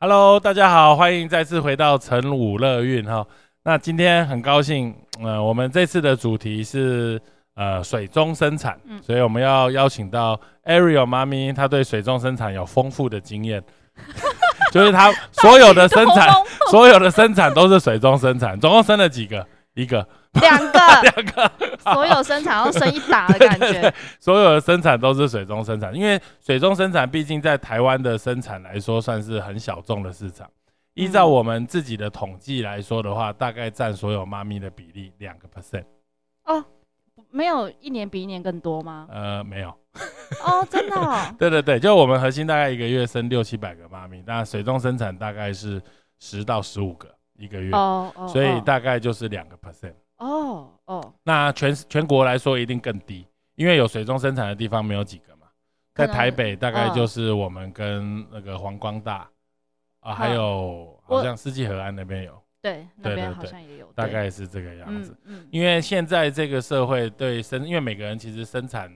[0.00, 3.26] Hello，大家好，欢迎再次回到晨武乐运哈。
[3.64, 7.20] 那今天很高兴，呃，我们这次的主题是
[7.56, 13.60] 呃水中生产，所以我们要邀请到 Ariel 妈咪，她对水中生产有丰富的经验，
[14.70, 16.28] 就是她所有的生产，
[16.70, 19.44] 所有的生产都是水中生产，总共生了几个？
[19.74, 20.06] 一个。
[20.40, 21.50] 两个，两个，
[21.92, 23.92] 所有生产要生一打的感觉。
[24.20, 30.48] 所有的生产都是水中生产，因为水中生产毕竟在台湾的生产来说算是很小众的市场。
[30.94, 35.84] 依照我们自己的统计来说的话，大概占所有妈咪的比例两个 percent。
[36.44, 36.64] 哦，
[37.30, 39.06] 没有一年比一年更多吗？
[39.10, 39.68] 呃，没有。
[40.44, 40.96] 哦，真的？
[41.38, 45.80] 对对对，就我们核心大概一个月生六七百个妈咪，那水中生产大概是
[46.18, 49.56] 十到十五个一个月，哦哦，所以大概就是两个。
[50.18, 55.46] 哦哦，那全全国来说一定更低，因为有水中生产的地方没有几个嘛。
[55.94, 59.28] 在台北大概就是我们跟那个黄光大
[60.00, 65.16] 啊，还有好像四季河岸那边有，对，那边好像也有，大概是这个样子。
[65.24, 68.92] 嗯嗯，因为现在这个社会对生，因为每个人其实生产。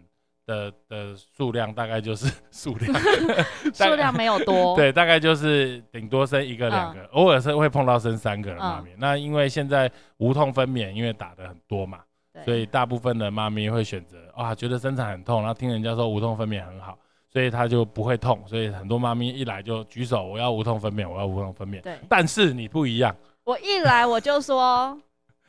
[0.52, 2.92] 的的数量大概就是 数量，
[3.72, 8.90] 数量没有多，对，大概就是顶多生一个两个，偶尔是会碰到生三个的妈咪。
[8.98, 12.00] 那因为现在无痛分娩，因为打的很多嘛，
[12.44, 16.98] 所以大部分的妈咪会选择啊，觉得生产很痛，然后听人家说无痛分娩很好，
[17.32, 21.80] 所以她就不会痛，所以很多妈咪一来就举手，我要无痛分娩，我要无痛分娩。
[21.80, 23.14] 对，但是你不一样，
[23.44, 24.98] 我一来我就说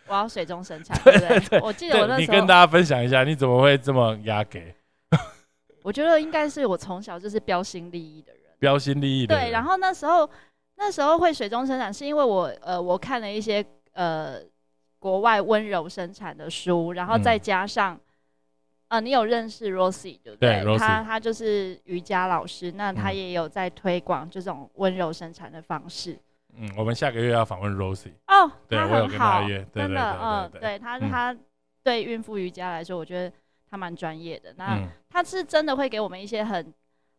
[0.07, 1.59] 我要水中生产， 对不对？
[1.61, 4.73] 我记得我那时候，你跟大家分享一下，你怎么会这么压给？
[5.83, 9.35] 我觉得应该是我从小就是标新立异的人，标新立异的。
[9.35, 10.27] 对，然后那时候
[10.77, 14.39] 那时候会水中生产，是因为我呃我看了一些呃
[14.97, 17.99] 国外温柔生产的书，然后再加上
[18.87, 20.63] 呃你有认识 Rosie 对不对？
[20.77, 26.17] 他他就是瑜伽老师，那他也有在推广这种温柔生产的方式。
[26.55, 31.35] 嗯，我们下个月要访问 Rosie 哦，对我有跟他约，真的嗯，对他他
[31.83, 33.35] 对孕妇瑜伽来说，我觉得。
[33.73, 36.71] 他蛮专业的，那他是真的会给我们一些很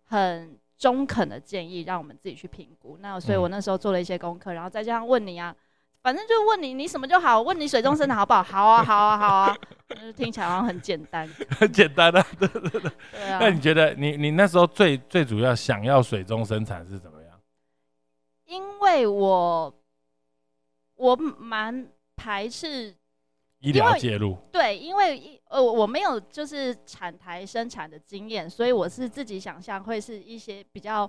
[0.05, 2.97] 很中肯的建议，让我们自己去评估。
[3.01, 5.53] 那所以我那时候做了一些功课，然后再加上问你啊，
[6.01, 8.41] 反正就问你你什么就好，问你水中生产好不好？
[8.41, 9.57] 好啊，好啊，好啊，
[10.15, 11.29] 听起来好像很简单，
[11.59, 12.93] 很简单啊， 对对对。
[13.13, 17.41] 那你觉得你你那时候最最主要想要水中生产是怎么样？
[18.45, 19.75] 因为我
[20.95, 22.95] 我蛮排斥。
[23.61, 31.09] 医疗介入对，因为呃我没有就是产台生产的经验，所以我是自己想象会是一些比较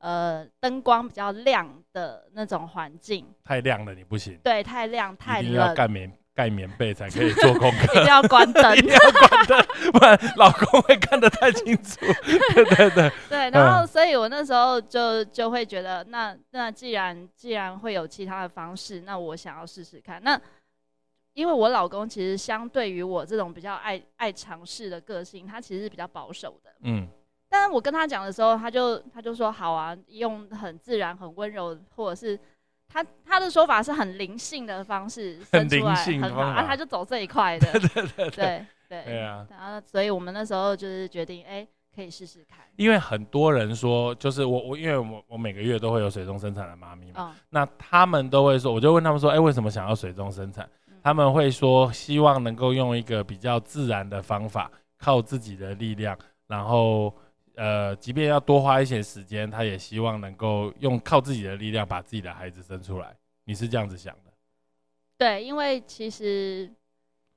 [0.00, 3.26] 呃灯光比较亮的那种环境。
[3.42, 4.38] 太亮了你不行。
[4.44, 5.52] 对，太亮太冷。
[5.54, 7.94] 要盖棉盖棉被才可以做功 课。
[7.94, 8.62] 一定要关灯。
[8.76, 11.96] 一定要关灯，不然老公会看得太清楚。
[12.24, 13.12] 对 对对。
[13.30, 20.38] 对，然后所以我那时候就就会觉得，那那既然既然会有其他的方式，那我想要试试看那。
[21.38, 26.70] 因为我老公其实相对于我这种比较爱爱尝试的个性，他其实是比较保守的。
[26.80, 27.06] 嗯，
[27.48, 32.36] 但是我跟他讲的时候，他就他就说好啊，用很自然、很温柔，或者是
[32.88, 37.70] 他他的说法是很灵性的方式 生出来很好，啊，他就走这一块的。
[37.78, 39.46] 对对对对对对啊！
[39.48, 42.58] 然后，所以我们那时候就是决定，哎，可以试试看。
[42.74, 50.68] 因为很多人说，就是我我因为我我每个月都会有水中生产的妈咪嘛，那他们都会说，我就问他们说，哎，为什么想要水中生产？
[51.02, 57.14] 他们会说，希望能够用一个比较自然的方法，靠自己的力量，然后，
[57.54, 63.14] 呃，即便要多花一些时间，他也希望能够用靠自己的力量把自己的孩子生出来。
[63.44, 64.32] 你是这样子想的？
[65.16, 66.70] 对，因为其实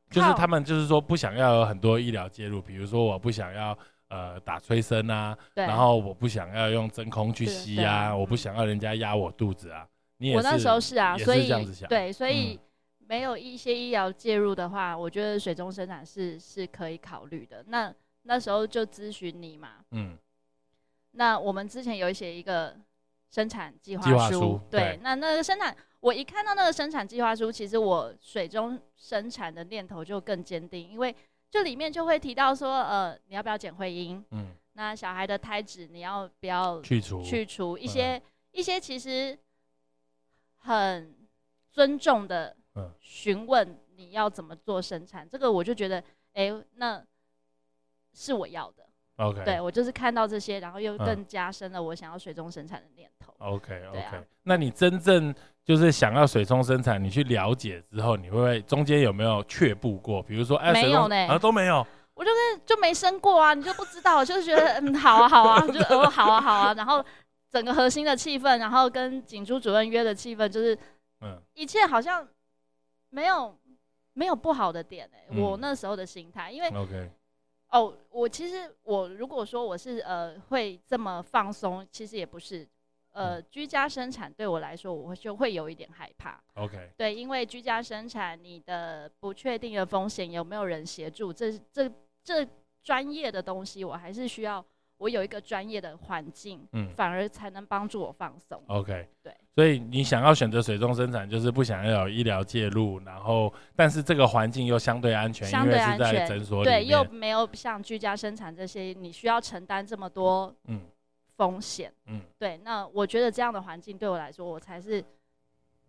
[0.10, 3.78] 就是他们就是说不想要有很多医疗介入，比如说我不想要
[4.10, 9.88] 呃打催生啊，然后我不想要用真空去吸啊，我不想要人家压我肚子啊。
[10.18, 12.60] 你也我那时候是啊，所以这样子想，对，所以。
[13.12, 17.62] 没有一些医疗介入的话，我觉得水中生产是是可以考虑的。
[17.68, 20.18] 那那时候就咨询你嘛，嗯，
[21.12, 22.74] 那我们之前有写一个
[23.30, 31.14] 生产计划书，对，那那个生产，我一看到那个生产计划书，其实我水中生产的念头就更坚定，因为
[31.50, 34.56] 这里面就会提到说，呃，你要不要剪会阴，嗯。
[34.72, 37.22] 那小孩的胎脂你要不要去除？
[37.22, 38.22] 去除一些
[38.54, 39.38] 一些其实
[40.60, 41.14] 很
[41.74, 42.56] 尊重的
[43.00, 46.04] 询问你要怎么做生产，这个我就觉得，
[46.34, 47.04] 哎，那
[48.14, 48.88] 是我要的。
[49.18, 53.34] OK，对我就是看到这些，然后又更加深了我想要水中生产的念头。
[53.38, 55.34] OK OK，那你真正
[55.64, 60.24] 就是想要水中生产，你去了解之后，你会不会中间有没有却步过？
[60.24, 61.86] 比如说，哎，没有呢，啊都没有，
[62.16, 67.06] 我就是就没生过啊，你就不知道，就是觉得嗯好啊好啊，就哦好啊好啊，然后
[67.52, 70.76] 整个核心的气氛，然后跟景珠主任约的气氛，就是
[71.20, 71.40] 嗯。
[71.54, 72.28] 一切好像
[73.12, 73.56] 没有
[74.14, 77.12] 没有不好的点哎，我那时候的心态，因为 OK。
[77.70, 82.68] 哦，我其实我如果说我是呃会这么放松，其实也不是，
[83.12, 86.42] 呃，居家生产对我来说，我就会有一点害怕。
[86.56, 91.90] OK，对，因为居家生产，你的不确定的风险有没有人协助，这这
[92.24, 92.46] 这
[92.84, 94.66] 专业的东西，我还是需要。
[94.98, 98.64] 我有一个专业的环境，嗯，反而才能帮助我放松。
[98.68, 110.82] OK，对，所以你想要选择水中生产，就是不想要有医疗介入，然后但是这个环境又相对安全，相对安全，诊所对，又没有像居家生产这些，你需要承担这么多嗯
[111.36, 112.60] 风险，嗯，对。
[112.64, 115.04] 那我觉得这样的环境对我来说，我才是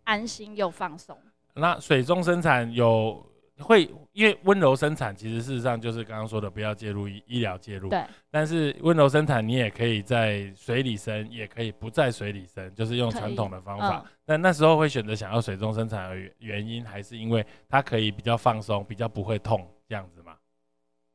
[0.03, 1.17] 安心又放松。
[1.53, 3.25] 那水中生产有。
[3.63, 7.89] 会，因为温柔生产其实事实上就是刚刚说的，不要介入医医疗介入。
[7.89, 8.03] 对。
[8.29, 14.05] 但是温柔生产你也可以在水里生，也可以不在水里生，就是用传统的方法。
[14.25, 20.35] 但那时候会选择想要水中生产的原因，还是因为它可以比较放松，比较不会痛这样子吗？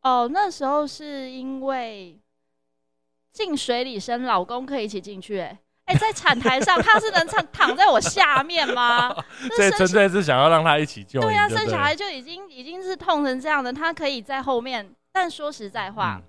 [0.03, 2.19] 哦，那时候是因为
[3.33, 5.59] 进水里生，老公可以一起进去，哎。
[5.89, 9.15] 哎，在产台上，他是能躺躺在我下面吗？
[9.57, 11.19] 这纯粹是想要让他一起救。
[11.19, 14.95] 对呀，生小孩就已经已经是痛成这样的，他可以在后面。
[15.11, 16.21] 但说实在话，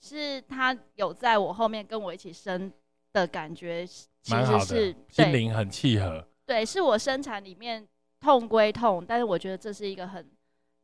[0.00, 2.72] 是他有在我后面跟我一起生
[3.12, 6.24] 的感觉，其实是心灵很契合。
[6.46, 7.84] 对，是我生产里面
[8.20, 10.30] 痛归痛，但是我觉得这是一个很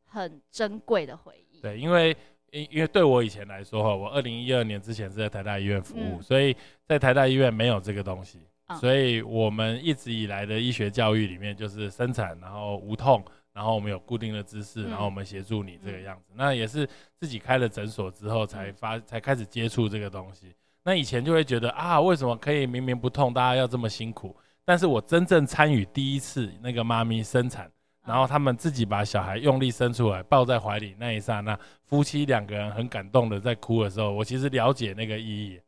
[0.07, 1.61] 很珍贵的回忆。
[1.61, 2.15] 对，因为。
[2.51, 6.55] 因因为对我以前来说哈，我二零一二年之前是在台大医院服务，所以
[6.85, 8.39] 在台大医院没有这个东西，
[8.79, 13.23] 所以我们一直以来的医学教育里面就是生产，然后无痛，
[13.53, 16.33] 然后我们有固定的姿势，然后我们协助你这个样子。
[16.35, 16.87] 那也是
[17.19, 20.53] 自己开了诊所之后才发才开始接触这个东西。
[20.83, 24.35] 那以前就会觉得啊，为什么可以明明不痛，大家要这么辛苦？
[24.63, 27.69] 但是我真正参与第一次那个妈咪生产。
[28.09, 35.61] 然后他们自己把小孩用力生出来，抱在怀里那一刹那，夫妻两个人很感动的在哭的时候，我其实了解那个意义，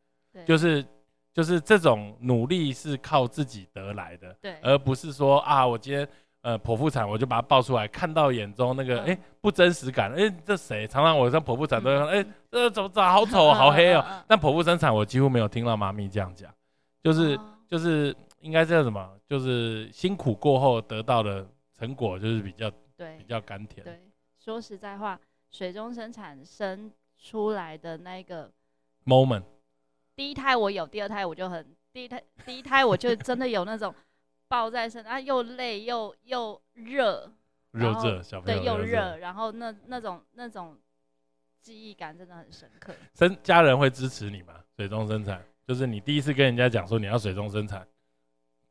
[0.44, 0.84] 就是
[1.32, 6.08] 就是这种努力是靠自己得来的，对，而不是说啊，我今天
[6.42, 10.88] 呃剖腹产我就把它抱出来，看到眼中那个哎不真实感，哎这谁？
[10.88, 13.14] 常常我在剖腹产都哎这怎么长？
[13.14, 16.52] 好丑好黑哦， 但剖腹生产我几乎没有听到妈咪这样讲，
[17.04, 19.08] 就是就是应该叫什么？
[19.30, 21.46] 就是辛苦过后得到的。
[21.82, 23.84] 成果就是比较 对，比较甘甜。
[23.84, 24.00] 对，
[24.38, 25.20] 说实在话，
[25.50, 28.52] 水中生产生出来的那个
[29.04, 29.44] moment，
[30.16, 33.92] 第一胎我有，第二胎我就很第一胎第一胎我就真的有那种
[34.48, 37.34] 抱在身啊，又累又又热，
[37.72, 40.78] 热热小朋友对又热，然后那那种那种
[41.64, 42.94] 记忆感真的很深刻。
[43.16, 44.64] 生家人会支持你吗？
[44.78, 47.88] 水中生产就是你第一次跟人家讲说你要水中生产。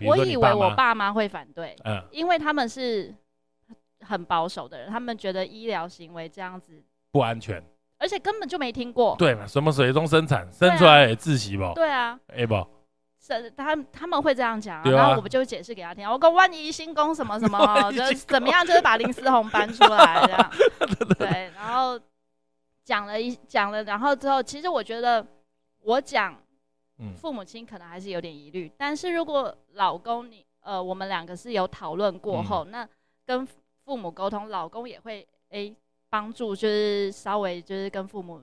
[0.03, 3.15] 我以为我爸妈会反对，嗯，因为他们是
[4.01, 7.63] 很保守的人，他们觉得医疗行为这样子不安全，
[7.99, 9.15] 而且根本就没听过。
[9.19, 9.47] 对嘛？
[9.47, 11.73] 什么水中生产，生出来也窒息不？
[11.75, 12.67] 对啊，哎不，
[13.21, 16.09] 是他他们会这样讲，然后我们就解释给他听。
[16.09, 17.59] 我讲万一新工什么什么，
[17.93, 20.51] 就怎么样，就是把林思宏搬出来这样。
[21.19, 22.01] 对，然后
[22.85, 25.27] 讲了一讲了，然后之后，其实我觉得
[25.83, 26.35] 我讲。
[27.17, 32.87] 父母亲可能还是有点疑虑，但是如果老公你呃，我们两个是有讨论过后，那
[33.25, 33.47] 跟
[33.85, 35.75] 父母沟通，老公也会诶
[36.11, 38.43] 帮助，就是稍微就是跟父母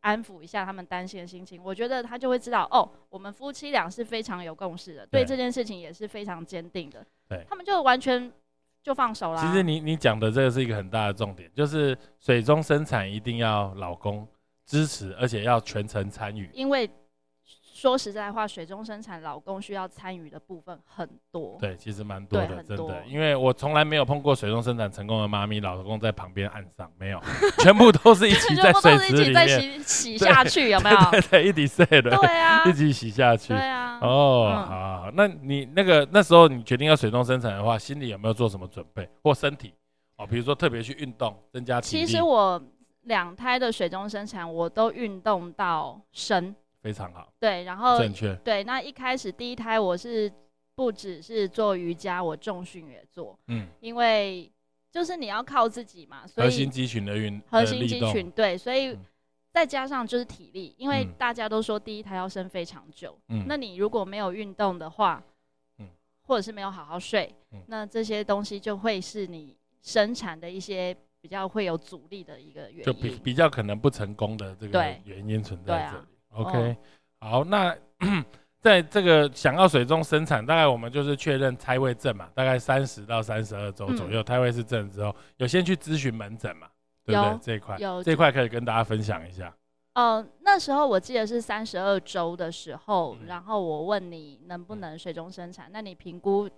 [0.00, 1.60] 安抚一下他们担心的心情。
[1.60, 7.04] 我觉得他就会知道哦，我们夫妻俩是非常有共识的，对这件事情也是非常坚定的。
[7.28, 8.32] 对，他们就完全
[8.82, 9.44] 就放手啦。
[9.44, 14.24] 其实你你讲的这个是一个很大的重点，就是水中生产一定要老公
[14.64, 16.88] 支持，而且要全程参与，因为。
[17.76, 21.58] 说实在话，水中生产，老公需要参与的部分很多。
[21.60, 23.04] 对，其实蛮多的，真的。
[23.06, 27.20] 因为我从来没有碰过水中生产成功的妈咪，老公在旁边岸上没有，
[27.58, 29.46] 全部都是一起 在水池里面
[29.82, 30.96] 洗洗 下去，有没有？
[31.10, 32.16] 对对，一起晒的。
[32.16, 33.48] 对啊，一起洗下去。
[33.48, 33.98] 对啊。
[34.00, 39.74] 哦，好，好，那你那个那时候你决定要水中生产的话，心里有没有做什么准备或身体？
[40.16, 42.06] 哦，比如说特别去运动，增加体力。
[42.06, 42.58] 其实我
[43.02, 46.56] 两胎的水中生产，我都运动到生。
[46.86, 47.32] 非常好。
[47.40, 48.32] 对，然后正确。
[48.44, 50.32] 对，那一开始第一胎我是
[50.76, 53.36] 不只是做瑜伽，我重训也做。
[53.48, 54.48] 嗯，因为
[54.92, 58.96] 就是你要靠自己嘛，所以核心肌群的运，核心肌群对，所以
[59.52, 63.18] 再加上就是体力，因为大家都说第一胎要生非常久。
[63.30, 65.20] 嗯，那你如果没有运动的话，
[65.78, 65.88] 嗯，
[66.22, 70.96] 或者是没有好好睡，嗯那这些东西就会是你生产的一些。
[71.18, 76.06] 比较会有阻力的一个原因，就比比较可能不成功的这个原因存在这里。
[76.36, 76.76] OK，
[77.20, 77.76] 好，那
[78.60, 86.68] 在这个想要水中生产，大概我们就是确认胎位正嘛，大概三十到三十二周左右，胎位是正之后，有先去咨询门诊嘛，
[87.04, 87.38] 对不对？
[87.42, 89.54] 这一块有这块可以跟大家分享一下。
[89.94, 96.48] 哦，那时候我记得是三十二周的时候，然后我问你能不能水中生产，那你评估。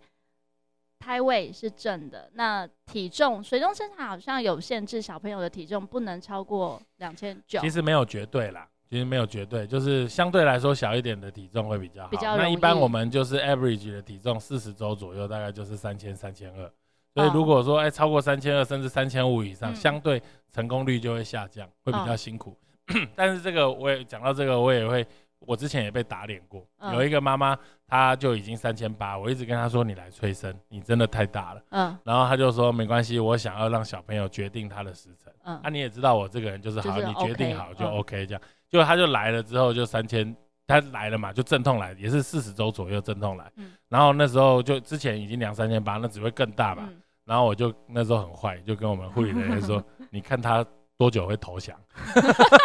[1.01, 7.61] 胎位是正的，那体重水中生产好像有限制，小朋友的体重不能超过两千九。
[7.61, 12.09] 其实没有绝对啦，其实没有绝对，就是相对来说小一点的体重会比较好。
[12.09, 16.73] 比较那一般我们就是 average 的体重四十周左右，大概就是三千三千二。
[17.15, 22.57] 所以如果说哎超过三千二甚至三千五以上，相对成功率就会下降，会比较辛苦。
[23.15, 25.07] 但是这个我也讲到这个，我也会。
[25.41, 31.63] 我之前也被打脸过，有一个妈妈，她就已经三千八，我一直跟她说你来催生，你真的太大了。
[31.71, 35.33] 嗯，然后她就说没关系，我想要让小朋友决定他的时辰。
[35.45, 38.43] 嗯，那你也知道我这个人就是好，你决定好就 OK 这样。
[38.71, 40.35] 就他就来了之后就三千，
[40.67, 43.51] 他来了嘛，就阵痛来，也是四十周左右阵痛来。
[43.57, 46.89] 嗯，然后那时候就之前已经两三千八，那只会更大嘛。
[47.25, 50.65] 然后我就那时候很坏，就跟我们护理人员说， 你看他
[50.97, 51.77] 多久会投降？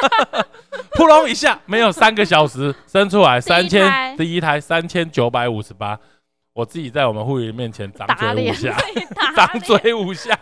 [0.95, 5.99] 扑隆一下，没有三个小时生出来三千，第一胎三千九百五十八，
[6.53, 8.77] 我自己在我们护理面前张 嘴五下，
[9.35, 10.37] 张嘴五下。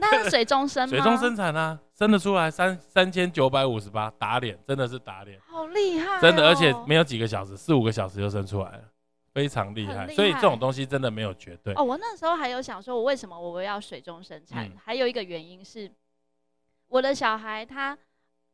[0.00, 8.84] 那是水中生 水中生产啊，生得出来三三千九百五十八，打脸，真的是打脸，好厉害，真的，而且没有几个小时，四五个小时就生出来了，
[9.32, 10.08] 非常厉害。
[10.08, 11.74] 所以这种东西真的没有绝对。
[11.74, 14.70] 哦，我那时候还有想说，我为什么我要水中生产？
[14.82, 15.90] 还有一个原因是，
[16.88, 17.96] 我的小孩他。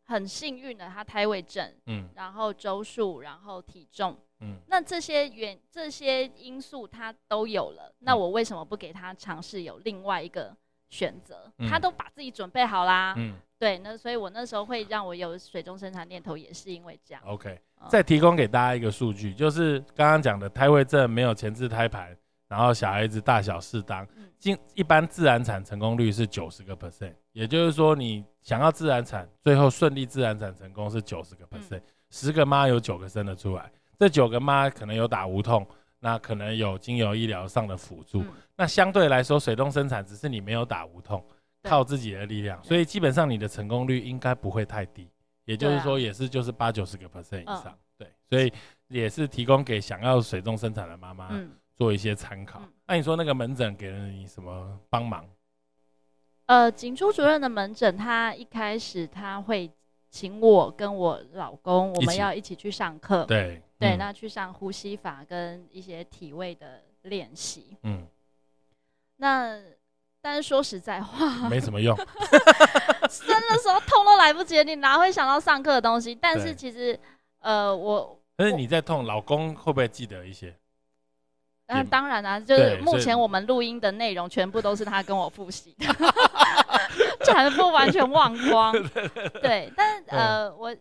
[0.09, 10.57] 很幸运的，他胎位正，嗯，然后周数，然后体重，嗯，那这些原这些因素他都有了，那我为什么不给他尝试有另外一个
[10.89, 11.53] 选择？
[11.69, 17.23] 他都把自己准备好啦，嗯，对，那所以我那时候会让我有水中生产念头，也是因为这样。
[17.27, 22.17] OK，再提供给大家一个数据，就是刚刚讲的胎位正没有前置胎盘。
[22.49, 24.07] 然后小孩子大小适当，
[24.39, 35.67] 进一般自然产成功率是九十个 percent，也就是说你想要自然产，最后顺利自然产成功是九十个 percent，十个妈有九个生得出来，这九个妈可能有打无痛，
[35.99, 38.23] 那可能有精油医疗上的辅助，
[38.57, 41.25] 那相对来说水动生产只是你没有打无痛，
[41.63, 45.11] 靠自己的力量，所以基本上你的成功率应该不会太低，
[45.45, 48.53] 也就是说也是就是八九十个 percent 以上，对，所以
[48.89, 51.31] 也是提供给想要水动生产的妈妈。
[51.77, 52.63] 做一些参考。
[52.87, 55.29] 那你说那个门诊给了你什么帮忙？
[56.47, 59.71] 呃，景初主任的门诊，他一开始他会
[60.09, 63.27] 请我跟我老公，我们要一起去上课。
[63.27, 67.77] 对对，那去上呼吸法跟一些体位的练习。
[67.83, 68.07] 嗯。
[69.17, 69.59] 那
[70.21, 71.97] 但是说实在话，没什么用。
[73.09, 76.15] 生的时候痛都来不及，你哪会想到上课的东西？
[76.15, 76.99] 但是其实，
[77.41, 80.55] 呃，我但是你在痛，老公会不会记得一些？
[81.69, 85.87] 那当然啦，就是目前我们录音的内容全部都是他跟我复习的，
[87.25, 88.73] 全部完全忘光。
[89.43, 90.77] 对，但呃，我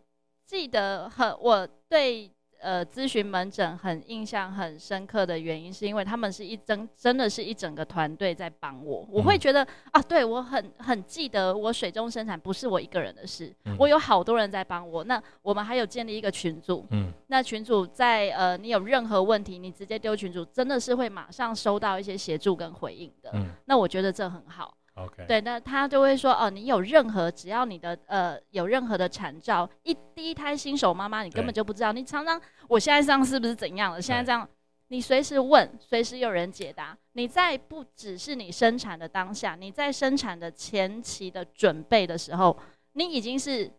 [0.46, 2.32] 记得很，我对。
[2.66, 9.08] 呃，咨询门诊很印象很深刻的原因，是因为他们是一整，真的是一整个团队在帮我。
[9.12, 15.04] 我会觉得啊，对我很很记得，我水中生产不是我一个人的事，我有好多人在帮我。
[15.04, 23.30] 那我们还有建立一个群组，嗯，那群组在呃，你有任何问题，你直接丢群组，真的是会马上收到一些协助跟回应的。
[23.36, 24.76] 嗯，那我觉得这很好。
[24.96, 34.02] OK，对，那他就会说，哦，你有任何，只要你的呃有任何的产兆，一第一胎新手妈妈，你根本就不知道，你常常我现在这样是不是怎样了？
[34.02, 34.48] 现在这样，
[34.88, 36.98] 你随时问，随时有人解答。
[37.14, 42.58] 你在不只是你生产的当下，你在生产的前期的准备的时候，
[42.94, 43.72] 你已经是。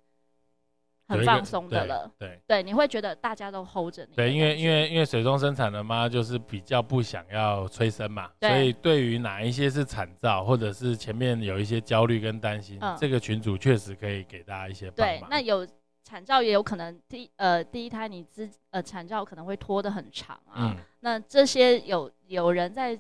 [1.09, 4.15] 很放松的了，对对，你会觉得大家都 hold 着你。
[4.17, 14.91] 对，因为因为因为水中生产的妈就是比较不想要催生嘛，所以对于哪一些是产兆，或者是前面有一些焦虑跟担心，这个群主确实可以给大家一些。
[14.91, 15.67] 对，那有
[16.03, 22.99] 产兆也有可能第呃第一胎你之呃产兆可能会拖得很长啊，那这些有有人在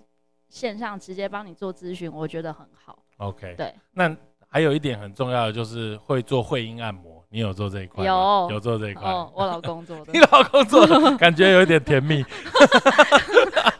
[0.49, 3.03] 线上直接帮你做咨询，我觉得很好。
[3.17, 7.15] OK，对，那还有一点很重要的就是会做会阴按摩。
[7.28, 8.04] 你有做这一块？
[8.04, 9.11] 有有做这一块。
[9.11, 10.12] 哦，我老公做的。
[10.14, 12.23] 你老公做的， 感觉有一点甜蜜。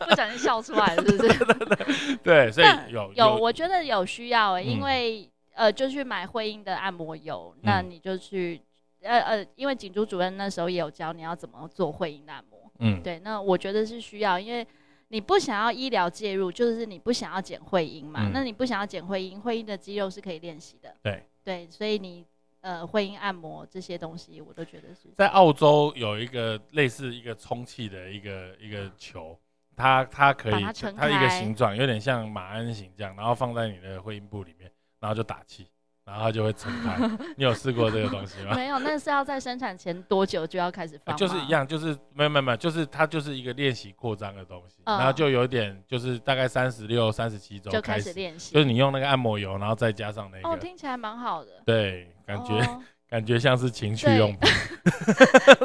[0.09, 2.17] 不小心笑出来了，是不是？
[2.23, 8.61] 对，所以有有，我觉得有需要，因为呃，就去买会阴的按摩油，那你就去
[9.03, 12.71] 呃呃，因为景珠主任那时候也有教你要怎么做会阴按摩。
[12.79, 14.67] 嗯，对，那我觉得是需要，因为
[15.09, 18.31] 你不想要医疗介入，就是你不想要减会阴嘛。
[18.33, 20.95] 那你不想要减会阴，会阴的肌肉是可以练习的。
[21.03, 22.25] 对对，所以你
[22.67, 25.09] 呃会阴按摩这些东西，我都觉得是。
[25.17, 29.39] 在澳洲有一个类似一个充气的一个一个球。
[29.79, 30.65] 它它可以，
[30.97, 35.67] 它一个形状有点像马鞍形这样，然后放在你的会阴部里面，然后就打气，
[36.07, 36.97] 然后它就会撑开。
[37.37, 38.55] 你有试过这个东西吗？
[38.55, 41.15] 没有，那是要在生产前多久就要开始放？
[41.15, 50.49] 就是一样，就是没有没有没有，就是它就是一个练习扩张的东西，然后就有点就是大概三十六、三十七周就开始练习，就是你用那个按摩油，然后再加上那个。
[50.49, 51.63] 哦，听起来蛮好的。
[51.67, 52.61] 对，感觉。
[53.09, 54.51] 感觉像是情趣用品，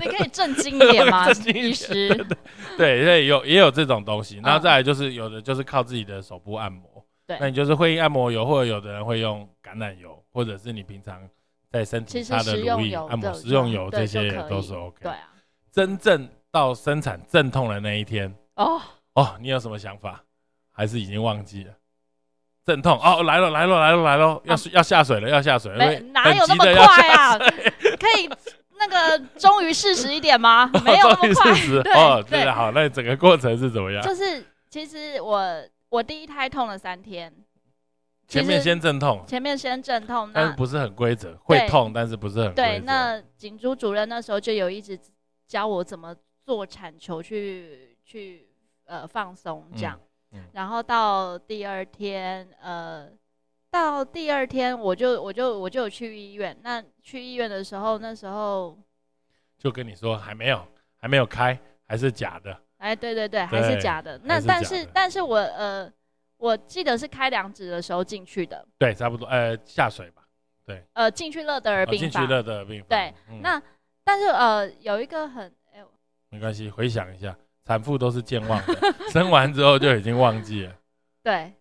[0.00, 1.30] 你 可以震惊一点吗？
[1.54, 2.08] 医师，
[2.78, 4.40] 对对，有也有这种东西。
[4.42, 11.20] 然后再来就是有的就是靠自己的手部按摩，对，那你就是会按摩油，或者有的人会用橄榄油，或者是你平常
[11.70, 14.96] 在身体擦的乳液按摩食用油，这些也都是 OK。
[15.02, 15.30] 对啊，
[15.70, 18.80] 真正到生产阵痛的那一天，哦
[19.12, 20.24] 哦，你有什么想法？
[20.72, 21.72] 还是已经忘记了？
[22.68, 27.38] 阵痛哦，来了来了来了来了，要要下水了要下水，了，哪有那么快啊？
[27.38, 28.28] 可以
[28.78, 30.70] 那个忠于事实一点吗？
[30.84, 31.50] 没有那么快。
[31.94, 34.02] 哦，对的，好，那整个过程是怎么样？
[34.02, 37.32] 就是其实我我第一胎痛了三天，
[38.28, 42.78] 前面先阵痛，前面先阵痛，但是不是很规则，会痛，但是不是很对。
[42.80, 44.98] 那景珠主任那时候就有一直
[45.46, 48.46] 教我怎么做产球去去
[48.84, 49.98] 呃放松这样。
[50.52, 53.08] 然后到第二天，呃，
[53.70, 56.56] 到第二天我就我就我就有去医院。
[56.62, 58.78] 那去医院的时候，那时候
[59.56, 60.66] 就跟你说还没有
[60.96, 62.56] 还没有开，还是假的。
[62.78, 64.20] 哎，对对对，还是假的。
[64.24, 65.90] 那但是但是我呃，
[66.36, 68.64] 我记得是开两指的时候进去的。
[68.78, 69.26] 对，差不多。
[69.26, 70.22] 呃，下水吧。
[70.64, 70.84] 对。
[70.92, 72.10] 呃，进去乐德尔病房。
[72.10, 72.88] 进去乐德尔病房。
[72.88, 73.12] 对。
[73.40, 73.60] 那
[74.04, 75.82] 但是呃，有一个很哎，
[76.28, 77.36] 没关系，回想一下。
[77.68, 80.74] 产妇都是健忘的，生完之后就已经忘记了。
[81.22, 81.52] 对，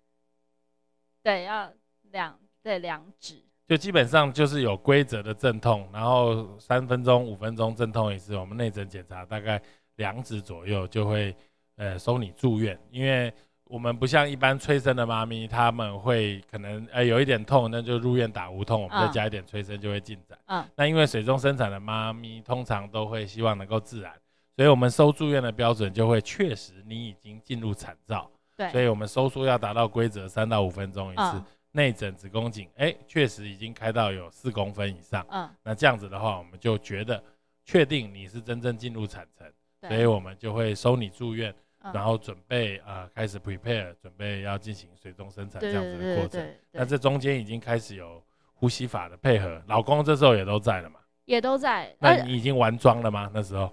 [1.21, 1.69] 对，要
[2.11, 8.37] 两对两指，就基本上就是有规则的阵痛，然后三分钟、五分钟阵痛一次。
[8.37, 9.61] 我们内诊检查大概
[9.97, 11.35] 两指左右就会
[11.75, 13.33] 呃收你住院，因为
[13.65, 20.39] 我们不像一般催生的妈咪，他们会可能呃有一点痛，那就入院打无痛，我们再加一点催生就会进展。
[20.45, 24.13] 嗯，那因为水中生产的妈咪通常都会希望能够自然。
[24.57, 31.41] 所以，我们收住院的标准就会确实你已经进入产兆，对，所以我们收缩要达到规则三到五分钟一次。
[31.73, 37.23] 内诊子宫颈，哎，确实已经开到有四公分以上，嗯，那这样子的话，我们就觉得
[37.65, 39.47] 确定你是真正进入产程，
[39.87, 41.53] 所以我们就会收你住院，
[41.93, 46.43] 然后准备啊开始 prepare，准备要进行水中生产这样子的过程。
[46.71, 48.23] 那这中间已经开始有
[48.55, 50.99] 呼吸法的配合，老公这时候也都在了嘛？
[51.25, 51.95] 也都在。
[51.99, 53.29] 那你已经完妆了吗？
[53.31, 53.71] 那时候？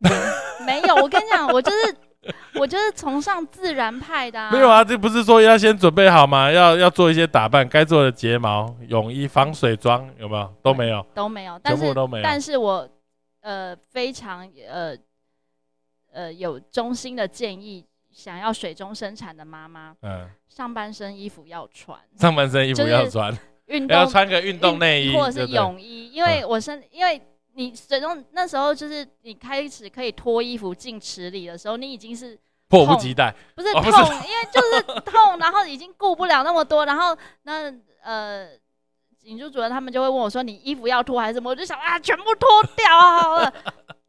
[0.66, 1.96] 没有，我跟你讲，我就是
[2.54, 4.50] 我就是崇尚自然派的。
[4.50, 6.50] 没有啊，这不是说要先准备好吗？
[6.50, 10.54] 要要做一些打扮，该做的睫毛、泳衣、防水装有没有？
[10.62, 12.22] 都没有，都没有，全部都没有。
[12.22, 12.88] 但是我
[13.40, 14.96] 呃非常呃
[16.12, 23.32] 呃有衷心的建议，想要水中生产的妈妈，嗯，上半身衣服要穿，上半身衣服要穿，
[23.66, 27.22] 运动要穿个运动内衣或者是泳衣，因为我身因为。
[27.56, 32.38] 你水中那时候就是你开始可以脱衣服进池里的时候，你已经是
[32.68, 38.46] 迫不及待，不是痛，因为就是痛，然后已经顾不了那么多，然后那呃，
[39.18, 43.52] 警助主任他们就会问我说：“你衣服要脱还是什么？”我就想啊，全部脱掉好了。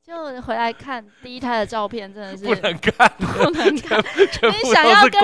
[0.07, 4.01] 就回来看第一胎的照片，真的是不能看，不能看。
[4.49, 5.21] 你想要跟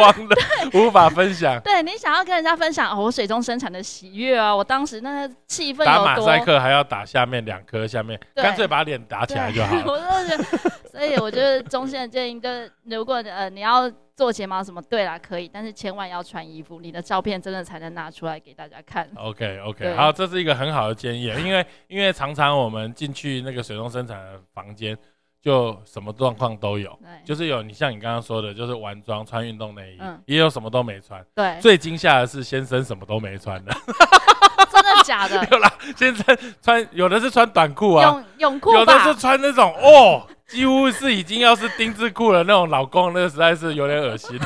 [0.73, 4.53] 无法分享，对你想要跟人家分享哦，我水中生产的喜悦啊！
[4.53, 9.83] 我当时那个气氛打马赛克还要打下面两颗，下面干脆把脸打起来就好了。
[9.87, 13.91] 我真的觉得，所以我觉得中线的建议就是，如果呃你要。
[14.15, 14.79] 做睫毛什么？
[14.83, 19.09] 对啦，可以，但是千万要穿衣服，你的照片真的才能拿出来给大家看。
[19.17, 24.95] OK OK，好，这是一个很好的建议，因为因为常常我们进去那个水中生产的房间，
[25.41, 31.25] 就什么状况都有，就是有你像你刚刚说的，就是完妆穿运动内衣，也有什么都没穿。
[31.33, 33.73] 对，最惊吓的是先生什么都没穿的。
[34.71, 35.43] 真的假的？
[35.49, 40.27] 有啦，先生穿有的是穿短裤啊，泳泳裤有的是穿那种哦。
[40.53, 44.39] 几乎是已经要是丁字裤了那种老公，那个实在是有点恶心。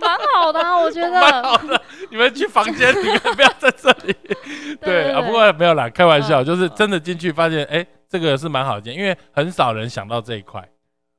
[0.00, 1.80] 蛮好的，我觉得蛮好的。
[2.10, 4.16] 你们去房间里面，不要在这里。
[4.80, 10.66] 对啊，不过没有啦，开玩笑，就是真的进去发现，哎，这个是蛮好的，因为很少人想到这一块。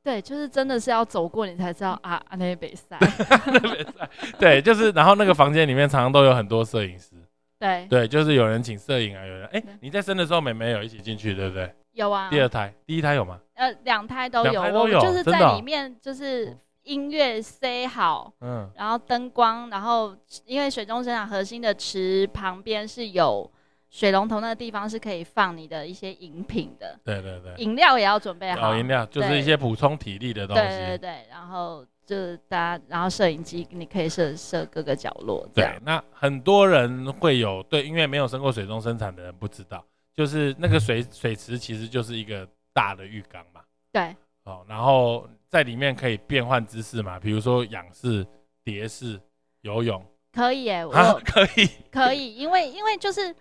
[0.04, 2.98] 对，就是真的是要走过你才知道啊，那些比赛，
[3.46, 4.10] 那边赛。
[4.40, 7.12] 对，就是然后那个房间里面常常都有很多摄影师。
[7.60, 11.72] 对对，就是有人请摄影啊，有人哎，你在生的时候，妹妹有一起进去，对不对？
[11.94, 12.30] 有啊。
[12.30, 13.40] 第二胎，第一胎有吗？
[13.56, 23.50] 呃，两胎都有，我就是在里面，就是音乐塞好，嗯，然后灯光，然后因为水中生产核心的池旁边是有
[23.90, 27.00] 水龙头，那个地方是可以放你的一些饮品的。
[27.04, 27.56] 对对对。
[27.64, 28.76] 饮料也要准备好。
[28.76, 30.62] 饮料就是一些补充体力的东西。
[30.62, 31.86] 对对对，然后。
[32.06, 35.48] 就是大家，然后摄影机你可以设设各个角落。
[35.56, 39.82] 对，那很多人会有对，因为没有生过水中生产的人不知道，
[40.16, 43.62] 就是那个水水池其实就是一个大的浴缸嘛。
[43.92, 44.16] 对。
[44.44, 48.26] 哦，然后在里面可以变换姿势嘛，比如说仰式、
[48.64, 49.20] 蝶式、
[49.62, 50.06] 游泳。
[50.32, 50.92] 可以欸，我
[51.26, 53.36] 可以，可以，因为因为就是。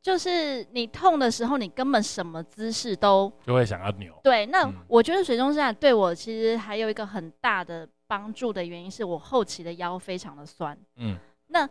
[0.00, 4.18] 就是你痛的时候，你根本什么姿势都就会想要扭。
[4.22, 10.78] 对，那我觉得水中生对我其实还有一个很大的帮助的原因，是我后期的腰非常的酸。
[10.96, 11.68] 嗯，那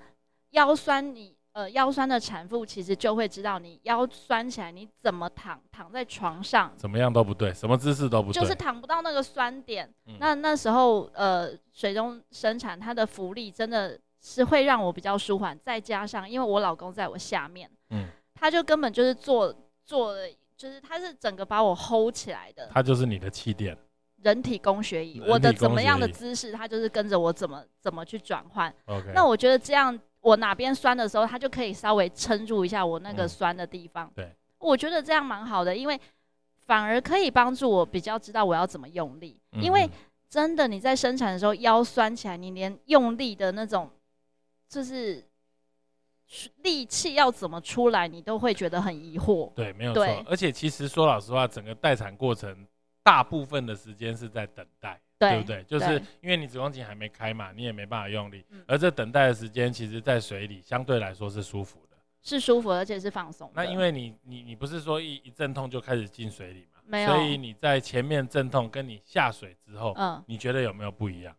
[0.51, 9.91] 腰酸，你呃腰酸的产妇其实就会知道，你腰酸起来，你怎么躺躺在床上，怎么样都不对，什么姿势都不对，就是躺不到那个酸点。
[10.19, 18.05] 那那时候呃水中生产，它的浮力真的是会让我比较舒缓，再加上因为我老公在我下面，嗯。
[18.39, 19.51] 他就根本就是做
[19.83, 20.13] 做，
[20.55, 22.69] 就是他是整个把我 hold 起来的。
[22.71, 23.75] 他就是你的气垫，
[24.21, 25.19] 人体工学椅。
[25.27, 28.71] 我的怎么样的姿势，他就是跟着我怎么怎么去转换。
[28.85, 29.11] OK。
[29.15, 34.11] 那我觉得这样，我哪边酸的时候，他就可以稍微撑住一下我那个酸的地方。
[34.15, 35.99] 对，我觉得这样蛮好的，因为
[36.65, 39.39] 反而可以帮助我比较知道我要怎么用力。
[39.61, 39.89] 因为
[40.29, 43.89] 真的你在生产的时候腰酸起来，你连用力的那种
[44.67, 45.23] 就是。
[46.57, 49.49] 力气要怎么出来，你都会觉得很疑惑。
[49.53, 50.05] 对，没有错。
[50.27, 52.67] 而且其实说老实话，整个待产过程
[53.01, 55.63] 大部分的时间是在等待，对不对？
[55.63, 58.45] 就是因为你子宫颈还没开嘛，你也没办法用力。
[58.67, 63.51] 而这等待的时间，其实在水里相对来说是舒服的，是舒服而且是放松。
[63.55, 66.79] 那因为你你你不是说一一阵痛就开始进水里嘛？
[66.85, 67.13] 没有。
[67.13, 71.35] 所以你在前面阵痛，跟你下水之后，嗯，你觉得有没有不一样？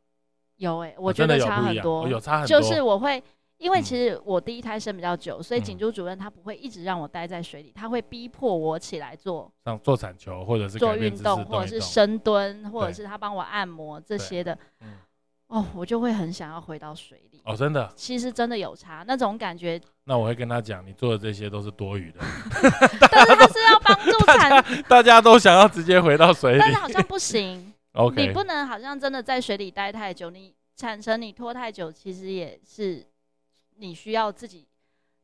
[0.56, 2.60] 有哎，我觉得差很多，有差很多。
[2.60, 3.22] 就是我会。
[3.59, 14.57] 因为其实我第一胎生比较久，所以景珠主任他不会一直让我待在水里，他会逼迫我起来做，像做产球或者是做运动，或者是深蹲，或者是他帮我按摩这些的。
[15.49, 17.40] 哦，我就会很想要回到水里。
[17.44, 17.90] 哦，真的？
[17.97, 19.81] 其实真的有差，那种感觉。
[20.05, 22.21] 那我会跟他讲，你做的这些都是多余的。
[23.01, 27.73] 但是他是要帮助 产，大家都想要直接回到水里，但是好像不行。
[27.94, 33.05] OK，你不能好像真的在水里待太久，你产程你拖太久，其实也是。
[33.78, 34.66] 你需要自己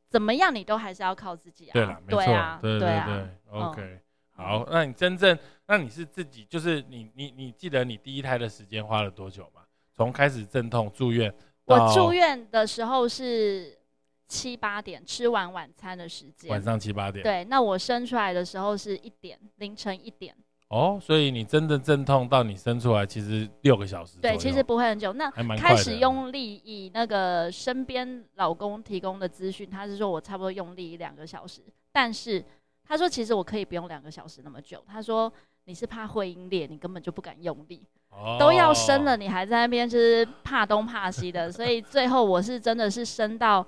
[0.09, 0.55] 怎么样？
[0.55, 1.73] 你都还是要靠自己啊。
[1.73, 4.01] 对了，没错，对对对，OK。
[4.37, 9.63] 好，那你真正，那你是自己，就是你你你记得你第一胎的时间花了多久吗？
[9.93, 11.33] 从开始阵痛住院，
[11.67, 13.79] 我住院的时候是
[14.27, 17.23] 七八点，吃完晚餐的时间，晚上七八点。
[17.23, 20.35] 对，那我生出来的时候是一点，凌晨一点。
[20.75, 24.19] 哦，所以你真的阵痛到你生出来，其实六个小时。
[24.21, 25.13] 对，其实不会很久。
[25.13, 31.63] 那开始用力，以那个身边老公提供的资讯，他是说我差不多用力两个小时。
[31.93, 32.45] 但是
[32.85, 34.85] 他说，其实我可以不用两个小时那么久。
[34.89, 35.33] 他说
[35.67, 37.81] 你是怕会阴裂，你根本就不敢用力。
[38.11, 38.37] 哦。
[38.41, 41.51] 都要生了，你还在那边就是怕东怕西的。
[41.53, 43.65] 所以最后我是真的是生到，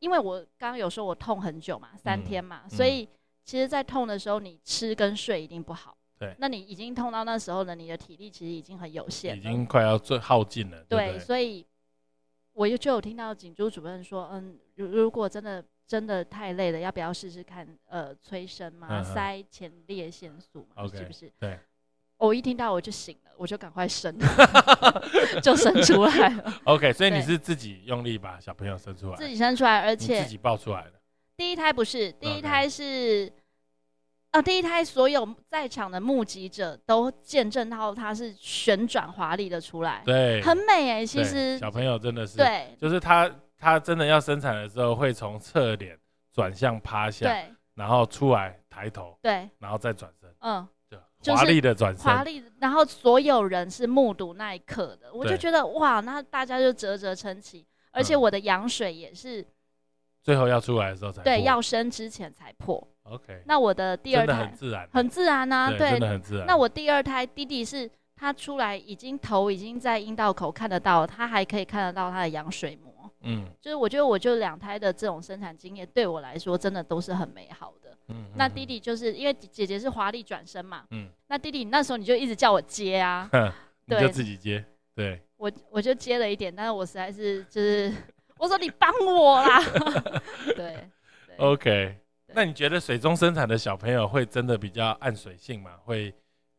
[0.00, 3.08] 因为我刚刚有说我痛很久嘛，三天嘛，所以。
[3.50, 5.96] 其实，在痛的时候，你吃跟睡一定不好。
[6.16, 10.84] 对，那你已经痛到那时候呢，你的体力其实已经很有限，已经快要最耗尽了。
[10.84, 11.66] 对，所以
[12.52, 21.32] 我又就有听到景珠主任说，嗯，如如果真的真的太累了，要不要试试看呃催生嘛，塞前列腺素嘛，是不是？
[21.40, 21.58] 对。
[22.18, 24.16] 我一听到我就醒了，我就赶快生，
[25.42, 26.60] 就生出来了。
[26.66, 31.00] OK，所以你是自己用力把小朋友生出来，自己生出来，而且自己抱出来的。
[31.36, 33.32] 第一胎不是，第一胎是。
[34.30, 34.40] 啊！
[34.40, 41.06] 第一胎所有在场的目击者都见证到他是旋转华丽的出来，对，很美哎。
[41.06, 45.98] 其实小朋友真的是，对，就是他他真的要生产的时候会从侧脸
[46.32, 50.98] 转向趴下，对，然后出来抬头，对，然后再转身，嗯，对，
[51.34, 52.42] 华丽的转身，华丽。
[52.60, 57.66] 然后所有人是目睹那一刻的，我就觉得哇，那大家就啧啧称奇。
[57.90, 59.44] 而且我的羊水也是
[60.22, 62.86] 最后要出来的时候才对，要生之前才破。
[63.10, 66.46] OK，那我的第二胎很自然，很自然呐，对，真的很自然。
[66.46, 73.10] 那我第二胎弟弟是他出来已经头已经在阴道口看得到，他还可以看得到他的羊水膜。
[73.22, 77.96] 嗯，就是我觉得我就两胎的这种生产经验，对我来说真的都是很美好的。
[78.08, 80.84] 嗯，那弟弟就是因为姐姐是华丽转身嘛。
[80.90, 83.28] 嗯，那弟弟那时候你就一直叫我接啊，
[83.86, 84.64] 你就自己接。
[84.94, 87.92] 对，我我就接了一点，但是我实在是就是
[88.38, 89.62] 我说你帮我啦。
[90.56, 90.88] 对
[91.36, 91.96] ，OK。
[92.34, 95.76] 那你觉得水中生产的小朋友会真的比较按水性吗？
[95.84, 96.14] 会，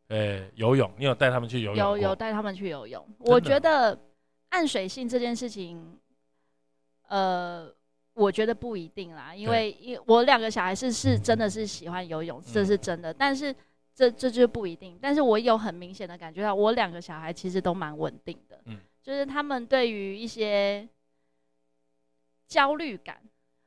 [0.07, 0.91] 呃，游泳？
[0.97, 1.77] 你有带他们去游泳？
[1.77, 3.07] 有有带他们去游泳。
[3.19, 3.97] 我觉得
[4.49, 5.97] 按水性这件事情，
[7.07, 7.73] 呃，
[8.13, 13.13] 我觉得不一定啦，因为因我两个小孩是是真的是喜欢游泳，这是真的。
[13.13, 13.55] 但是
[13.93, 14.99] 这这就不一定。
[15.01, 18.59] 但是我有很明显的感觉到，我两个小孩其实都蛮稳定的。
[18.65, 20.87] 嗯，就是他们对于一些
[22.47, 23.21] 焦虑感。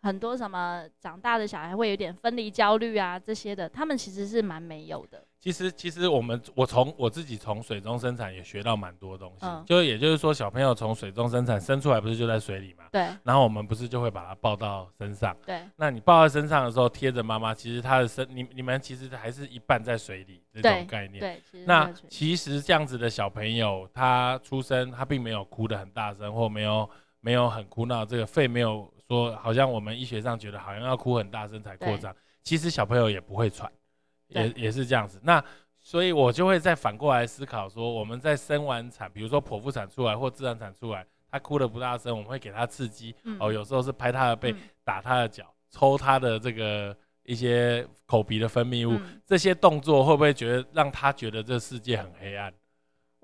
[0.05, 5.25] 很多什么长大的小孩会有点分离焦虑啊，这些的，他们其实是蛮没有的。
[5.41, 9.47] 其实，其实我们我从我自己从水中生产也学到蛮多东西。
[9.65, 12.85] 就也就是说，小朋友从水中生产生出来不是就在水里嘛？
[12.93, 13.09] 对。
[13.23, 15.35] 然后我们不是就会把它抱到身上？
[15.47, 15.63] 对。
[15.77, 21.21] 那你抱在身上的时候贴着妈妈，其实他的身你你们其实还是一半在水里这种概念。
[21.21, 21.43] 对。
[21.65, 26.89] 那其实这样子的小朋友，他出生他并没有哭得很大声，或没有
[27.21, 28.93] 没有很哭闹，这个肺没有。
[29.07, 33.71] 说好像我们医学上觉得好像要哭很大声才扩张，其实小朋友也不会喘，
[34.29, 35.21] 也也是这样子。
[35.23, 35.43] 那
[35.79, 52.53] 所以我就会再反过来思考说，我们在生完产，比如说剖腹产出来或自然产出来，他哭的不大声，我们会给他刺激，哦，有时候是拍他的背，打他的脚，抽他的这个一些口鼻的分泌物，这些动作会不会觉得让他觉得这世界很黑暗？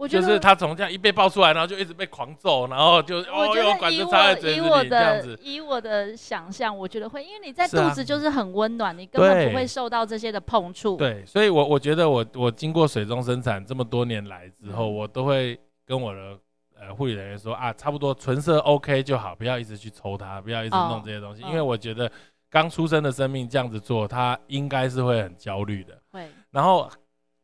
[0.09, 5.39] 就是他从这样一被抱出来，然后就一直被狂揍，然后就哦，用管子插在嘴里这样子。
[5.43, 10.97] 以我的想象，我觉得会，因为你在肚子就是很温暖，你根本不会受到这些的碰触。
[10.97, 16.39] 对，所以，我我觉得我我经过水中生产这么多年来之后，我都会跟我的
[16.79, 22.11] 呃护理人员说啊，差不多纯色 OK 就好，不要一直去抽它，不要一直弄这些东西，因为我觉得
[22.49, 25.99] 刚出生的生命这样子做，他应该是会很焦虑的。
[26.11, 26.91] 会，然后。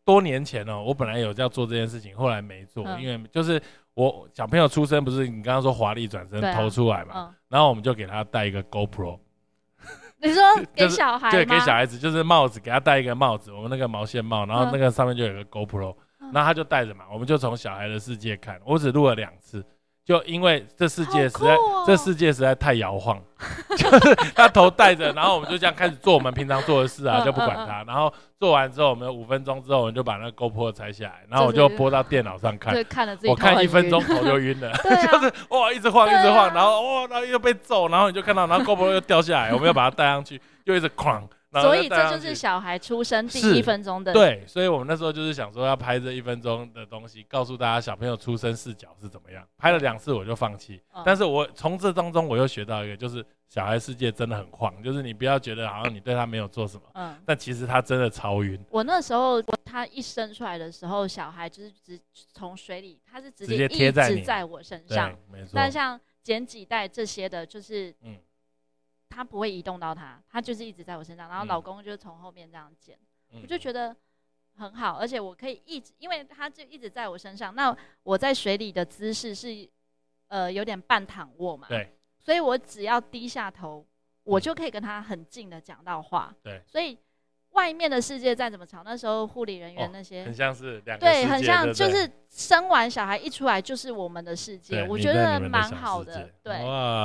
[0.06, 3.60] 多年前哦，我本来有要做这件事情，后来没做，因为就是
[3.94, 9.18] 我小朋友出生不是你刚刚说华丽转身投出来嘛，然后我们就给他戴一个 GoPro。
[10.22, 10.42] 你说
[10.74, 15.94] 给小孩对，给小孩子就是帽子，给他戴一个帽子，我们那个毛线帽，然后那个上面就有个 GoPro，
[16.32, 19.62] 然后他就戴着嘛，我们就从小孩的世界看，我只录了两次。
[20.06, 23.20] 就因为这世界实在，这世界实在太摇晃，
[23.76, 27.82] 就是他头戴着，然后我们就这样开始做我们平常做的事啊，就不管他。
[27.84, 32.72] 然后做完之后，我们五分钟之后，我们就把那个 GoPro 拆下来，然后我就播到电脑上看，
[33.28, 41.20] 我看一分钟头就晕了， 就是哇一直晃一直晃，然后哇然后又被揍，然后你就看到，然后 GoPro 又掉下来，我们要把它戴上去，又一直哐。
[41.52, 49.46] 所以这就是小孩出生第一分钟的对，所以我们那时候就是想说要拍这一分钟的东西，告诉大家小朋友出生视角是怎么样。
[49.56, 58.62] 拍了两次我就放弃，但是我从这当中我又学到一个，就是小孩世界真的很晃，就是你不要觉得好像你对他没有做什么，嗯，但其实他真的超晕。
[58.70, 61.98] 我那时候他一生出来的时候，小孩就是直
[62.34, 65.52] 从水里，他是直接贴在在我身上，没错。
[65.54, 68.16] 但像剪几代这些的，就是嗯。
[69.08, 72.98] 他不会移动到他，他就是一直在我身上，然后老公就从后面这样剪，
[73.42, 73.96] 我就觉得
[74.56, 79.68] 很好，而且我可以一直，因为他就一直在我身上，那我在水里的姿势是
[80.28, 83.86] 呃有点半躺卧嘛，对，所以我只要低下头，
[84.24, 86.98] 我就可以跟他很近的讲到话，对，所以。
[87.56, 96.54] 外面的世界再怎么吵，那时候护理人员那些很像是两对，很像就是生完小孩一出来就是我们的世界，我觉得蛮好的，对，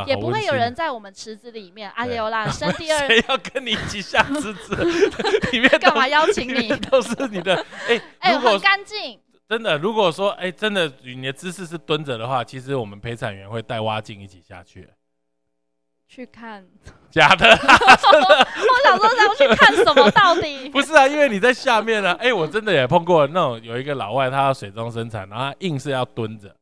[0.06, 1.90] 也不会有人在我们池子里面。
[1.92, 4.76] 阿尤啦， 生第二谁要跟你一起下池子？
[5.52, 6.68] 里面干嘛邀请你？
[6.90, 7.56] 都是你的，
[7.88, 9.20] 哎 哎，很干净。
[9.48, 14.88] 真的，如果说哎，真的你的姿势是蹲着的话，其实我们陪产员会带蛙镜一起下去。
[16.14, 16.62] 去看
[17.10, 20.12] 假的， 我想说要去看什么？
[20.12, 22.12] 到底 不是啊，因为你在下面呢。
[22.20, 26.54] 哎，我真的也碰过那种有一个老外，他要水中生产，然后他硬是要蹲着，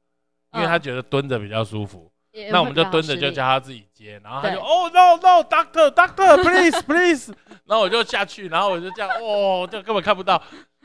[0.53, 2.11] 因为他觉得蹲着比较舒服。
[2.51, 7.33] 那我们就蹲着，就叫他自己接，然后他就哦 no no doctor doctor please please，
[7.65, 10.39] 然后我就下去，然后我就这样哦，就根本看不到，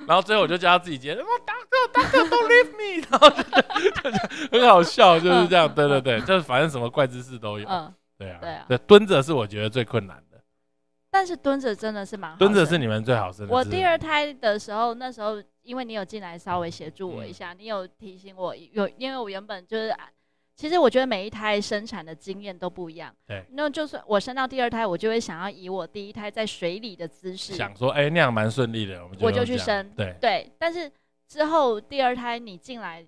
[0.07, 7.69] 然后最后我就叫他自己接，doctor doctor don't leave me，然后就很好笑，就是这样，对对对，就是反正什么怪姿势都有。
[8.25, 10.41] 对啊，对啊，对蹲着是我觉得最困难的，
[11.11, 12.37] 但是蹲着真的是蛮好。
[12.39, 13.47] 蹲着是你们最好生。
[13.49, 19.95] 我第二胎的时候，那时候因为你有进来稍微协助我一下，你有提醒我有，因为我原本就是，
[20.57, 23.15] 其实我觉得每一胎生产的经验都不一样。
[23.27, 29.91] 对，那就算我生到第二胎，我就会想要以我第一胎在水里的姿势，想说，哎，那样蛮顺利的，我们我就去生。
[29.97, 30.91] 对对，但是
[31.27, 33.05] 之后第二胎你进来，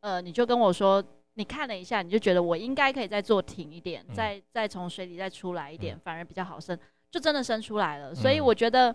[0.00, 1.02] 呃，你就跟我说，
[1.38, 6.76] 你看了一下，你就觉得我应该可以再做挺一点，再再从水里再出来一点，反而比较好生，
[7.12, 8.12] 就真的生出来了。
[8.12, 8.92] 所以我觉得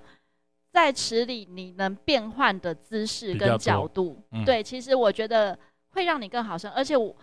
[0.73, 5.57] 在池里你能变换的姿势跟角度，对，其实我觉得
[5.91, 7.15] 会让你更好生，而且我。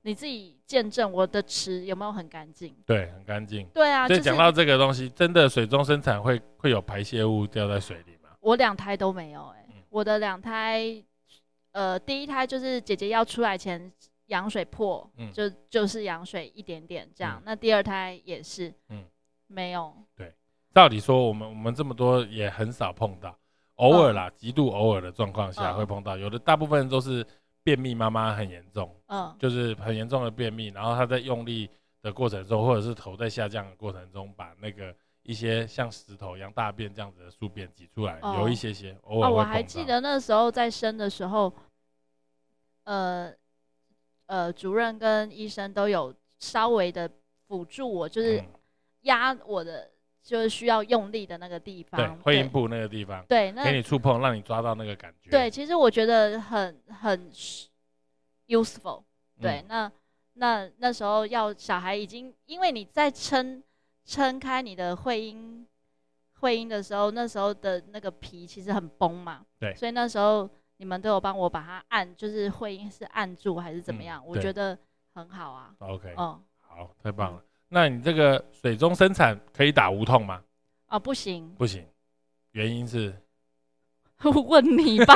[0.00, 2.74] 你自己见证我的池有没有很干净？
[2.86, 3.66] 对，很干净。
[3.74, 8.30] 对啊，所以讲到这个东西，真的水中生产会会有排泄物掉在水里吗？
[8.40, 10.80] 我两胎都没有，哎，我的两胎，
[11.72, 13.92] 呃，第一胎就是姐姐要出来前
[14.26, 17.42] 羊水破，嗯就就是羊水一点点这样。
[17.44, 19.04] 那第二胎也是，嗯，
[19.46, 19.94] 没有。
[20.14, 20.34] 对，
[20.74, 23.38] 照理说我们我们这么多也很少碰到，
[23.76, 27.26] 偶尔啦，极度偶尔的状况下会碰到，有的大部分都是。
[27.66, 31.66] 便秘妈妈很严重，嗯，就是很严重的便秘，然后她在用力
[32.02, 41.50] 的过程中，或者是头在下降的过程中，把那个一些像石头一样大便这样子的宿便挤出来，有一些些偶尔我还记得那时候在生的时候，
[42.82, 43.32] 呃
[44.26, 47.10] 呃，主任跟医生都有稍微的
[47.46, 48.42] 辅助我，就是
[49.02, 49.90] 压我的，
[50.22, 55.30] 就是需要用力的那个地方，对，会阴部那个地方，对，给你触碰，让你抓到那个感觉。
[55.30, 57.30] 对，其实我觉得很很
[58.46, 59.02] useful。
[59.40, 59.90] 对，那
[60.34, 63.62] 那那时候要小孩已经，因为你在撑
[64.04, 65.66] 撑开你的会阴
[66.40, 69.44] 会阴的时候，那时候的那个皮其实很崩嘛。
[69.58, 70.48] 对，所以那时候
[70.84, 74.22] 你们都有帮我把它按，就是会阴是按住还是怎么样？
[74.26, 74.78] 我觉得
[75.14, 75.70] 很好啊。
[75.78, 77.42] OK，嗯，好，太棒了。
[77.70, 80.42] 那你这个水中生产可以打无痛吗？
[80.88, 81.86] 啊，不行，不行，
[82.50, 83.14] 原因是
[84.22, 85.14] 问你吧，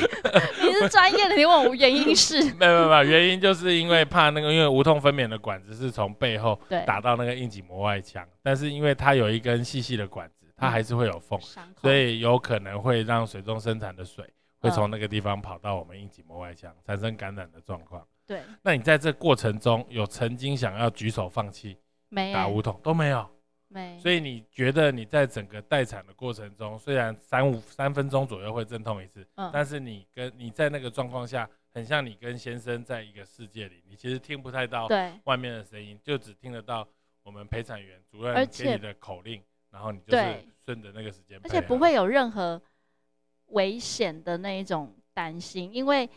[0.62, 2.42] 你是专业的，你问我原因是？
[2.54, 11.38] 没有没有，原因就是因为怕那个，因为无痛分娩的管子是从背后打到那个硬脊膜外腔，但是因为它有一根细细的管子，它还是会有缝，
[11.76, 14.24] 所以有可能会让水中生产的水
[14.62, 18.06] 会从那个地方跑到我们硬脊膜外腔，产生感染的状况。
[18.26, 21.76] 对，那你在这过程中有曾经想要举手放弃？
[22.32, 23.28] 打无痛都没有，
[23.68, 23.98] 没。
[23.98, 34.86] 所以你觉得你在整个待产的过程中，虽然三五三分钟左右会阵痛一次，嗯，但是你跟你在那个状况下，很像你跟先生在一个世界里，你其实听不太到
[35.24, 36.86] 外面的声音，就只听得到
[37.22, 42.60] 我们陪产员主任给你的口令，然后你就是顺着那个时间，而且不会有任何
[43.52, 46.08] 危险的那一种担心，因为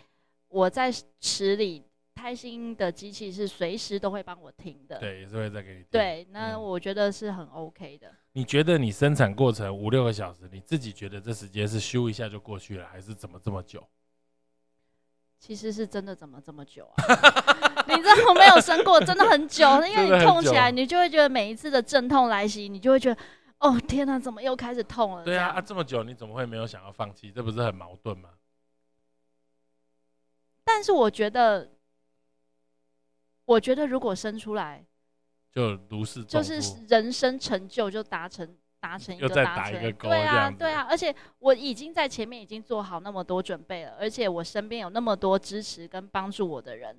[0.50, 1.84] 我在池里。
[2.17, 5.84] 开心的机器是随时都会帮我停的，对，也是会再给你。
[5.91, 8.10] 对，那我觉得是很 OK 的。
[8.32, 13.86] 你觉得你生产过程五六个小时，你自己觉得这时间是咻一下就过去了，还是怎么这么久？
[15.38, 17.04] 其实是真的怎么这么久啊？
[17.86, 23.21] 你知道我没有生过，真的很久， 因为你痛起来，你就会觉得每一次的阵痛来袭，你就会觉得
[23.67, 25.23] 哦天哪，怎么又开始痛了？
[25.23, 27.32] 对啊，啊这么久，你怎么会没有想要放弃？
[27.32, 28.30] 这不是很矛盾吗？
[30.63, 31.71] 但是我觉得。
[33.47, 34.84] 我觉得如果生出来，
[35.51, 46.97] 就如是，就是人生成就就达成达成一个达成，对啊对啊，而且我已经在前面已经做好那么多准备了，而且我身边有那么多支持跟帮助我的人，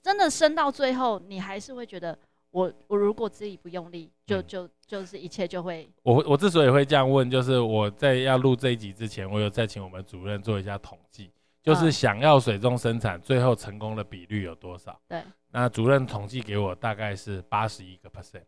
[0.00, 2.18] 真的生到最后，你还是会觉得
[2.52, 5.90] 我我如果自己不用力，就就就是一切就会。
[6.02, 15.00] 我我之所以会这样问，就是我在要录这一集之前，我有再请我们主任做一下统计，就是想要水中生产最后成功的比率有多少？
[15.08, 15.22] 对。
[15.50, 18.44] 那主任统计给我大概是八十一个 percent，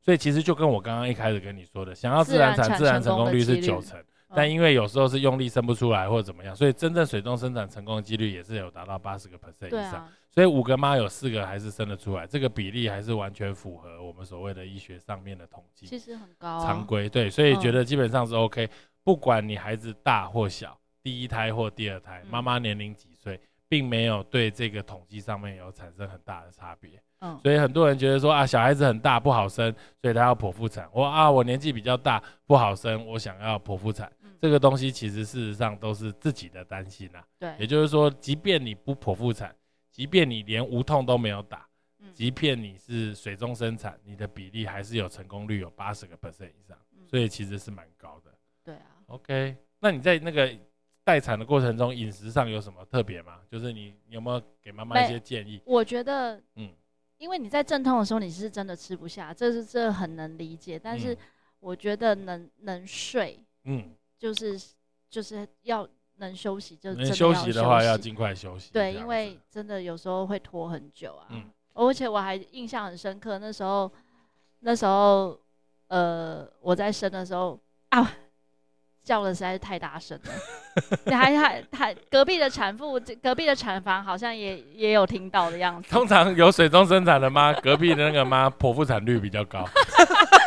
[0.00, 4.02] 所以其实就跟我刚刚一开始跟你说的，想要自然产自然成功率是九成，
[4.34, 10.08] 但因为有时候是用力生不出来或者怎么样，所以真正水中生产成功的几率也是有达到八十个 percent 以上。
[10.34, 15.86] 所以五个妈有四个还是生得出来，这个比例还是完全符合我们所谓的医学上面的统计。
[15.86, 18.68] 其实很高，常规对，所以觉得基本上是 OK，
[19.04, 27.00] 不管你孩子大或小，第一胎或第二胎，妈妈年龄几岁，并没有对这个统计上面有产生很大的差别。
[27.42, 30.86] 所以很多人觉得说啊，小孩子很大不好生，所以他要剖腹产。
[30.92, 34.12] 我啊，我年纪比较大不好生，我想要剖腹产。
[34.42, 37.24] 这个东西其实事实上都是自己的担心呐。
[37.38, 39.54] 对，也就是说，即便你不剖腹产，
[39.94, 41.68] 即便你连无痛都没有打，
[42.12, 46.76] 即便你是水中生产，你的比例还是有成功率有八十个 percent 以上，
[47.06, 48.36] 所以其实是蛮高的。
[48.64, 48.86] 对啊。
[49.06, 50.52] OK，那你在那个
[51.04, 53.40] 待产的过程中，饮食上有什么特别吗？
[53.48, 55.62] 就是你有没有给妈妈一些建议？
[55.64, 56.74] 我觉得，嗯。
[57.18, 60.76] 因为你在阵痛的时候，你是真的吃不下，这是这很能理解。
[60.76, 61.16] 但是
[61.60, 64.60] 我觉得能能睡，嗯，就是
[65.08, 65.88] 就是要
[66.18, 68.70] 能休息，就能休息的话要尽快休息。
[68.72, 71.26] 对，因为真的有时候会拖很久啊。
[71.30, 71.44] 嗯，
[71.74, 73.90] 而且我还印象很深刻，那时候
[74.60, 75.38] 那时候
[75.88, 77.58] 呃我在生的时候
[77.90, 78.12] 啊，
[79.02, 80.32] 叫的实在是太大声了。
[81.06, 85.88] 你还还还隔壁的产妇，隔壁的产房好像也也有听到的样子。
[85.90, 89.64] 通常有水中生产的妈，隔壁的那个妈剖腹产率比较高。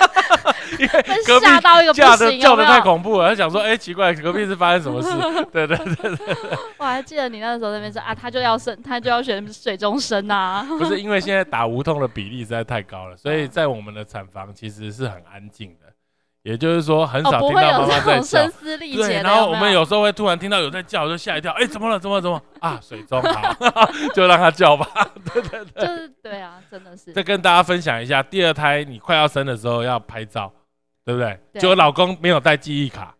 [0.80, 1.46] 因为隔壁
[1.94, 5.10] 叫的叫的太恐怖了，他想说，哎，奇怪，隔壁是发生什么事？
[5.52, 6.36] 对对对对。
[6.78, 10.66] 我还记得你那时候那边说啊，他就要生，他就要选水中生啊。
[10.78, 15.88] 不是因为现在打无痛的比例实在太高了，所以在我们的产房其实是很安静的。
[16.44, 19.22] 也就是说，很少听到妈妈在声嘶力竭。
[19.22, 21.52] 然后我们有时候会突然听到有在叫，就吓一跳。
[21.52, 22.00] 哎，怎么了？
[22.00, 22.80] 怎么怎么啊？
[22.82, 24.88] 水中好，就让他叫吧。
[25.34, 27.12] 对对对，就是对啊，真的是。
[27.12, 30.50] 再跟大家分享一下，第二胎你快要生的时候要拍照，
[31.08, 31.40] 对不对？
[31.58, 33.16] 就老公没有带记忆卡。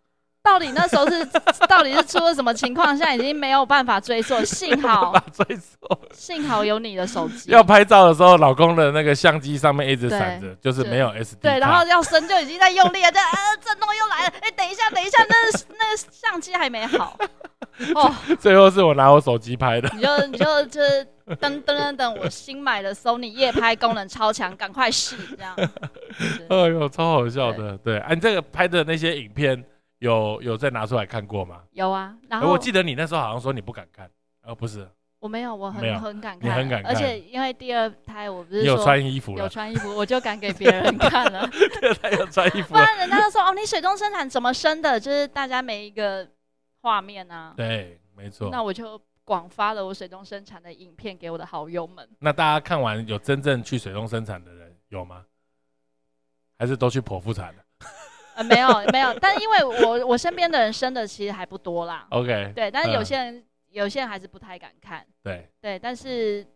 [0.48, 1.22] 到底那时候是
[1.68, 2.96] 到底是出了什么情况？
[2.96, 4.34] 现在已经没有办法追溯。
[4.48, 5.76] 幸好追溯，
[6.10, 7.50] 幸好有你的手机。
[7.50, 11.36] 要拍照的时候，老公的那个相机上面一直闪着，就是没有 SD。
[11.42, 14.32] 对，然后要升就已经在用力了，这 啊震动又来了。
[14.40, 15.36] 哎，等一下，等一下，那
[15.78, 17.14] 那相机还没好。
[17.94, 19.90] 哦，最后是我拿我手机拍的。
[19.94, 21.06] 你就你就就是
[21.40, 25.54] 噔噔噔噔，我新买的 Sony 夜拍功能超强，赶快试这样。
[26.48, 27.76] 哎呦，超好笑的。
[27.78, 29.62] 对，哎，这个拍的那些影片。
[29.98, 31.62] 有有再拿出来看过吗？
[31.72, 34.10] 有啊，然后我记得你那时候好像说你不敢看，
[34.42, 34.88] 呃，不是，
[35.18, 41.46] 我没有，我很很敢看，你很敢看，而且因为第二胎我不是有穿衣服，有穿衣服，我就敢给别人看了。
[41.48, 45.00] 第二胎有穿衣服，不然人家都说哦，你水中生产怎么生的？
[45.00, 46.28] 就是大家每一个
[46.82, 48.50] 画面啊，对，没错。
[48.50, 52.08] 那我就广发了我水中生产的影片给我的好友们。
[52.20, 55.24] 那大家看完有真正去水中生产的人有吗？
[56.56, 57.62] 还是都去剖腹产了？
[58.38, 62.06] 呃，没有没有，但因为我我身边的人生的其实还不多啦。
[62.10, 65.04] OK，对，但是有些人有些人还是不太敢看。
[65.22, 66.46] 对对，但是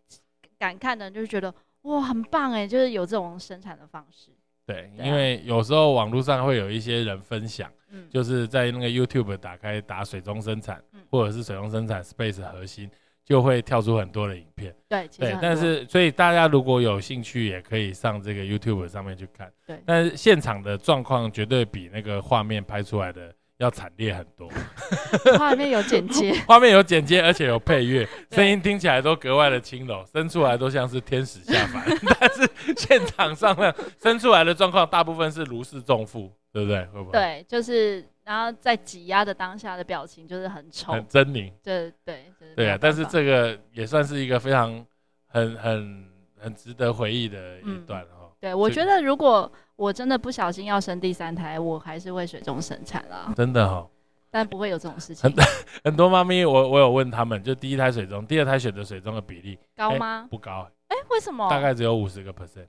[0.59, 1.53] 敢看的人就是觉得
[1.83, 4.31] 哇，很棒哎，就是有这种生产的方式。
[4.65, 12.91] 对，因为有时候网络上会有一些人分享，嗯就是在那个 YouTube 打开打水中生产，嗯或者是水中生产 Space 核心。
[13.25, 19.81] 就会跳出很多的影片，对对，但是所以大家如果有兴趣，也可以上这个 YouTube 上面去看，对。
[19.87, 24.51] 但是现场的状况绝对比那个画面拍出来的要惨烈很多。
[25.39, 31.85] 画面有剪接， 画面有剪接，而且有配乐， 声音听起来都格外的轻柔，生出来都像是天使下凡。
[32.21, 33.73] 但是现场上呢，
[34.03, 36.85] 生出来的状况大部分是如释重负，对不对？
[36.87, 37.13] 会不会？
[37.13, 38.05] 对，就是。
[38.25, 41.53] 然后在挤压的当下的表情就是很丑，很狰狞。
[41.63, 42.79] 对对对啊！
[42.81, 44.85] 但是这个也算是一个非常
[45.27, 46.09] 很很
[46.39, 48.31] 很值得回忆的一段哈。
[48.39, 53.33] 对，我觉得如果我真的不小心要生第三胎，我还是会水中生产啦。
[53.37, 53.89] 真的哈，
[54.31, 55.31] 但不会有这种事情。
[55.31, 55.45] 很
[55.85, 60.27] 很多妈咪，我我有问他们，就第一胎水中，第二胎选择水中的比例高吗？
[60.31, 60.69] 不高。
[60.89, 61.49] 哎，为什么？
[61.49, 62.67] 大概只有五十个 percent。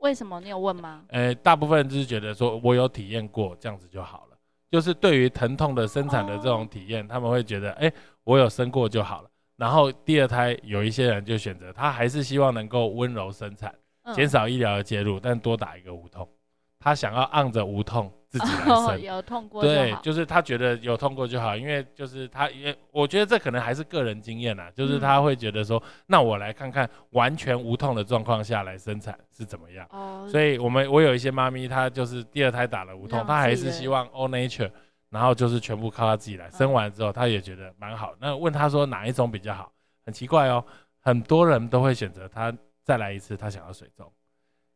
[0.00, 1.04] 为什么你有问吗？
[1.08, 4.36] 呃，大部分人就是觉得说，我有体验过这样子就好了。
[4.70, 7.92] 就是对于疼痛的生产的这种体验，他们会觉得，哎，
[8.24, 9.28] 我有生过就好了。
[9.56, 13.74] 然后第二胎有一些人就选择，他还是希望能够温柔生产，
[14.14, 16.26] 减少医疗的介入，但多打一个无痛。
[16.80, 18.12] 他想要按着无痛。
[18.30, 29.84] 自己来 生，有痛过对，就是他觉得有痛过就好，因为就是他也，我觉得这可能还是个人经验啦，就是他会觉得说，那我来看看完全无痛的状况下来生产是怎么样。
[29.90, 34.70] 哦，所以我们我有一些妈咪，她就是第二胎打了无痛，她还是希望 all nature，
[35.08, 38.14] 然后就是全部靠她自己来生完之后，她也觉得蛮好。
[38.20, 39.72] 那问她说哪一种比较好，
[40.06, 40.64] 很奇怪哦，
[41.00, 44.08] 很多人都会选择她再来一次，她想要水中。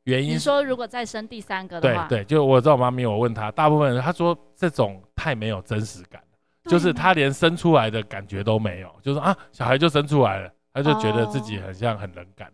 [0.04, 6.22] 原因你说如果再生第三个的话，对对，就我这种妈咪，我问他，大部分人他说这种太没有真实感
[6.64, 12.52] 就是他连生出来的感觉都没有，就是啊，小孩就生出来了，他就觉得自己很像很冷感，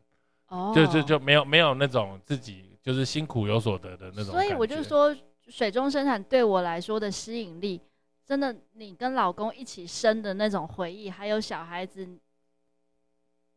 [0.48, 4.32] 哦，就就就没有没有那种自己就是辛苦有所得的那种。
[4.32, 5.16] 所以我就说，
[5.48, 7.80] 水中生产对我来说的吸引力，
[8.24, 12.08] 真的，你跟老公一起生的那种回忆，还有小孩子，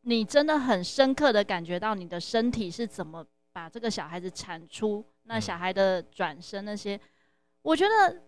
[0.02, 3.24] 你真的很深刻的感觉到你的身体是怎么。
[3.54, 7.00] 把这个小孩子产出，那小孩的转生那些，
[7.62, 8.24] 我觉得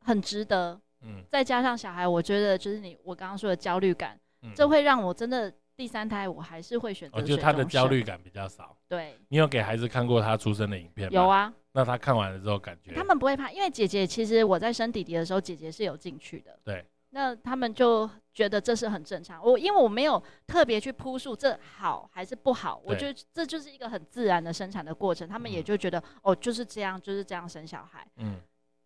[0.00, 0.80] 很值得。
[1.02, 4.20] 嗯，再加上小孩，我觉得就是你我刚刚说的焦虑感，
[4.54, 7.22] 这会让我真的第三胎我还是会选择。
[7.22, 8.76] 就他的焦虑感比较少。
[8.86, 9.16] 对。
[9.28, 11.14] 你有给孩子看过他出生的影片吗？
[11.14, 11.50] 有啊。
[11.72, 12.92] 那他看完了之后感觉？
[12.92, 16.58] 他们不会怕，因为姐姐其实我在生弟弟的时候，姐姐是有进去的。
[16.62, 16.84] 对。
[17.10, 19.44] 那他们就觉得这是很正常。
[19.44, 25.28] 我因为我没有特别去铺述这好还是不好，我觉得这就是一个很自然的生产的过程。
[25.28, 28.06] 他们也就觉得哦就是这样，就是这样生小孩。
[28.16, 28.40] 嗯，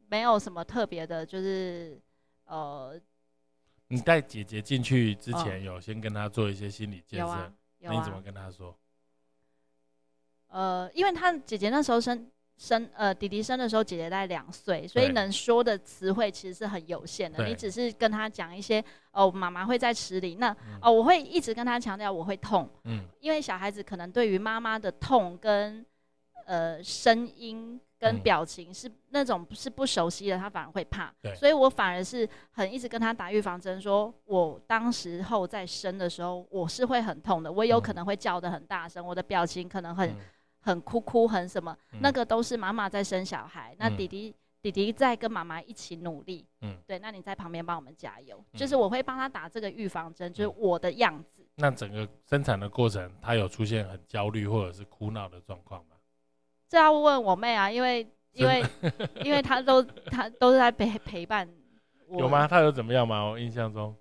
[0.09, 2.01] 没有什么特别的，就是
[2.47, 2.99] 呃，
[3.89, 8.75] 你带姐姐进去之前有先跟她做一些心理建设，那你怎么跟她说？
[10.49, 17.45] 呃，因为她姐姐那时候生生呃弟弟生的时候，姐姐在两岁，所以能说的词汇其实是很有限的。
[17.45, 25.85] 你只是跟他讲一些哦，妈妈会在池里，那哦，我会一直跟他强调我会痛，嗯，因为小孩子可能对于妈妈的痛跟
[26.47, 31.13] 呃声音跟表情是那种是不熟悉的，他反而会怕。
[31.37, 40.15] 所以我反而是很一直跟他打预防针，说我当时候在生的时候，我是会很痛的，我有可能会叫的很大声，我的表情可能很。
[40.65, 51.47] 很哭哭，很什么，那个都是妈妈在生小孩，那弟弟弟弟在跟妈妈一起努力，嗯，对，那你在旁边帮我们加油，就是我会帮他打这个预防针，就是我的样子。
[51.57, 55.97] 那整个生产的过程，他有出现很焦虑或者是哭闹的状况吗？
[56.67, 58.65] 这要问我妹啊，因为因为
[59.23, 61.47] 因为她都她都是在陪陪伴
[62.09, 62.21] 我。
[62.21, 62.49] 有吗？
[62.49, 63.23] 她有怎么样吗？
[63.23, 63.95] 我印象中。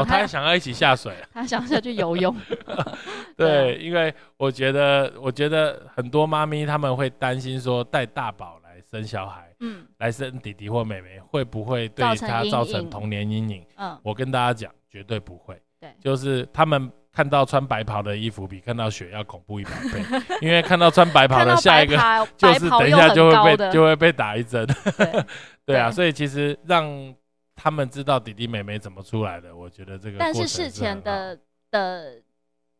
[0.00, 2.34] 哦，他还想要一起下水，他想下去游泳。
[3.36, 13.64] 对，因为我觉得，我觉得很多妈咪他们会担心说，带大宝来生小孩，嗯，来生弟弟或妹妹，会不会对他造成童年阴影？
[13.76, 15.60] 嗯，我跟大家讲，绝对不会。
[15.80, 20.02] 对，就是他们看到穿白袍的衣服，比看到雪要恐怖一百倍，
[20.40, 21.96] 因为看到穿白袍的下一个，
[22.36, 24.66] 就是等一下就会被就会被打一针。
[25.64, 27.14] 对啊，所以其实让。
[27.60, 30.16] 他们知道弟弟妹妹怎么出来的，我觉得这个。
[30.16, 31.36] 但是事前的
[31.72, 32.22] 的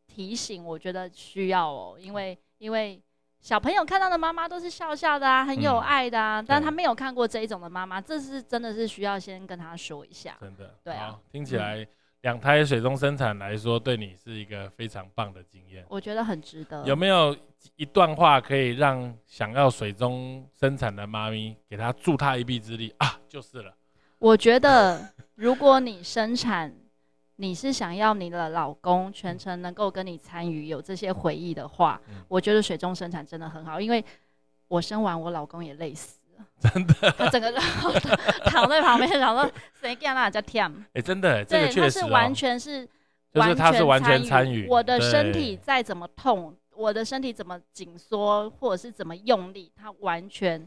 [0.07, 3.03] 提醒，我觉得需要哦，因为因为
[3.41, 10.37] 小朋友看到的妈妈都是笑笑的啊，很有爱的啊，但他没有看过这一种的妈妈，这是真的是需要先跟他说一下。
[10.41, 11.85] 真的，对啊，听起来
[12.21, 15.85] 两胎水中生产来说，对你是一个非常棒的经验。
[15.89, 16.85] 我觉得很值得。
[16.85, 17.37] 有没有
[17.75, 23.19] 一段话可以让想要水中生产的妈咪给他助他一臂之力啊？
[23.29, 23.75] 就是了。
[24.19, 26.75] 我觉得，如果你生产，
[27.37, 33.81] 你是想要你的老公全程能够跟你参与，有这些回忆的话，我觉得水中生产真的很好。
[33.81, 34.05] 因为
[34.67, 37.53] 我生完，我老公也累死了，真的，他整个
[38.47, 39.49] 躺在旁边，想说
[39.81, 40.69] 谁干那叫跳？
[40.95, 42.85] 哎，真的，这个确实，是完全是，
[43.33, 44.67] 就是他是完全参与。
[44.69, 50.67] 我的身体再怎么痛，我的身体怎么紧缩，或者是怎么用力，他完全。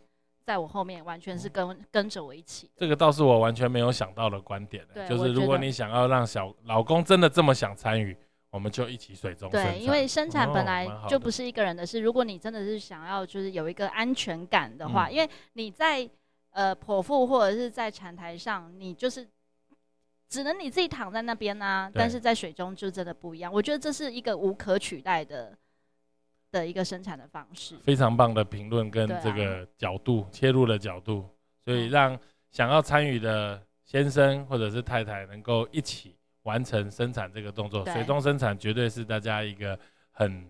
[0.51, 4.85] 在我后面完全是跟跟着我一起，这个倒是我完全没有想到的观点。
[5.07, 8.13] 就是如果你想要让小老公真的这么想参与，
[8.49, 12.01] 我们就一起水中对，因为生产本来就不是一个人的事。
[12.01, 16.05] 如果你真的是想要就是有一个安全感的话，因为你在
[16.49, 19.25] 呃剖腹或者是在产台上，你就是
[20.27, 23.49] 只能你自己躺在那边啊，但是在水中就真的不一样。
[23.53, 25.57] 我觉得这是一个无可取代的。
[26.51, 31.27] 的一个生产的方式，非常棒的评论跟这个角度切入的角度，
[31.63, 32.17] 所以让
[32.49, 37.85] 想要参与的先生或者是太太能够一起完成生产这个动作。
[37.85, 39.79] 水中生产绝对是大家一个
[40.11, 40.45] 很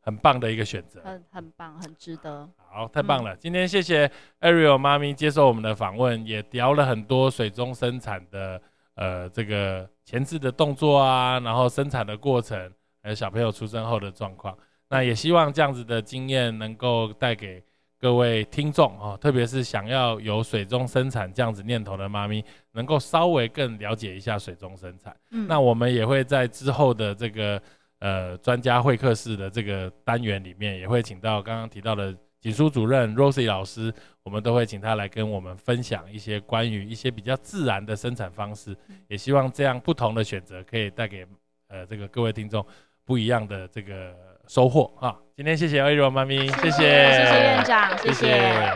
[0.00, 2.48] 很棒的一个选择，很很棒，很值得。
[2.56, 3.36] 好，太棒了！
[3.36, 8.60] 今天谢谢 Ariel 妈咪接受我们的访问，也聊了很多水中生产的
[8.94, 12.72] 呃这个前置的动作啊，然后生产的过程，
[13.02, 14.56] 还有小朋友出生后的状况。
[14.88, 17.62] 那也希望这样子的经验能够带给
[17.98, 25.16] 各位听众啊，特别是想要有水中生产这样子念头的妈咪，能够稍微更了解一下水中生产。
[25.30, 27.60] 嗯，那我们也会在之后的这个
[28.00, 38.76] 呃专家会客室的这个单元里面，也会请到刚刚提到的锦书主任 Rosie 老师，我们都会请他来跟我们分享一些关于一些比较自然的生产方式。
[39.08, 41.26] 也希望这样不同的选择可以带给
[41.68, 42.64] 呃这个各位听众
[43.06, 44.14] 不一样的这个。
[44.46, 45.16] 收获啊！
[45.36, 48.74] 今天谢谢艾瑞妈咪，谢谢，谢谢院长，谢谢。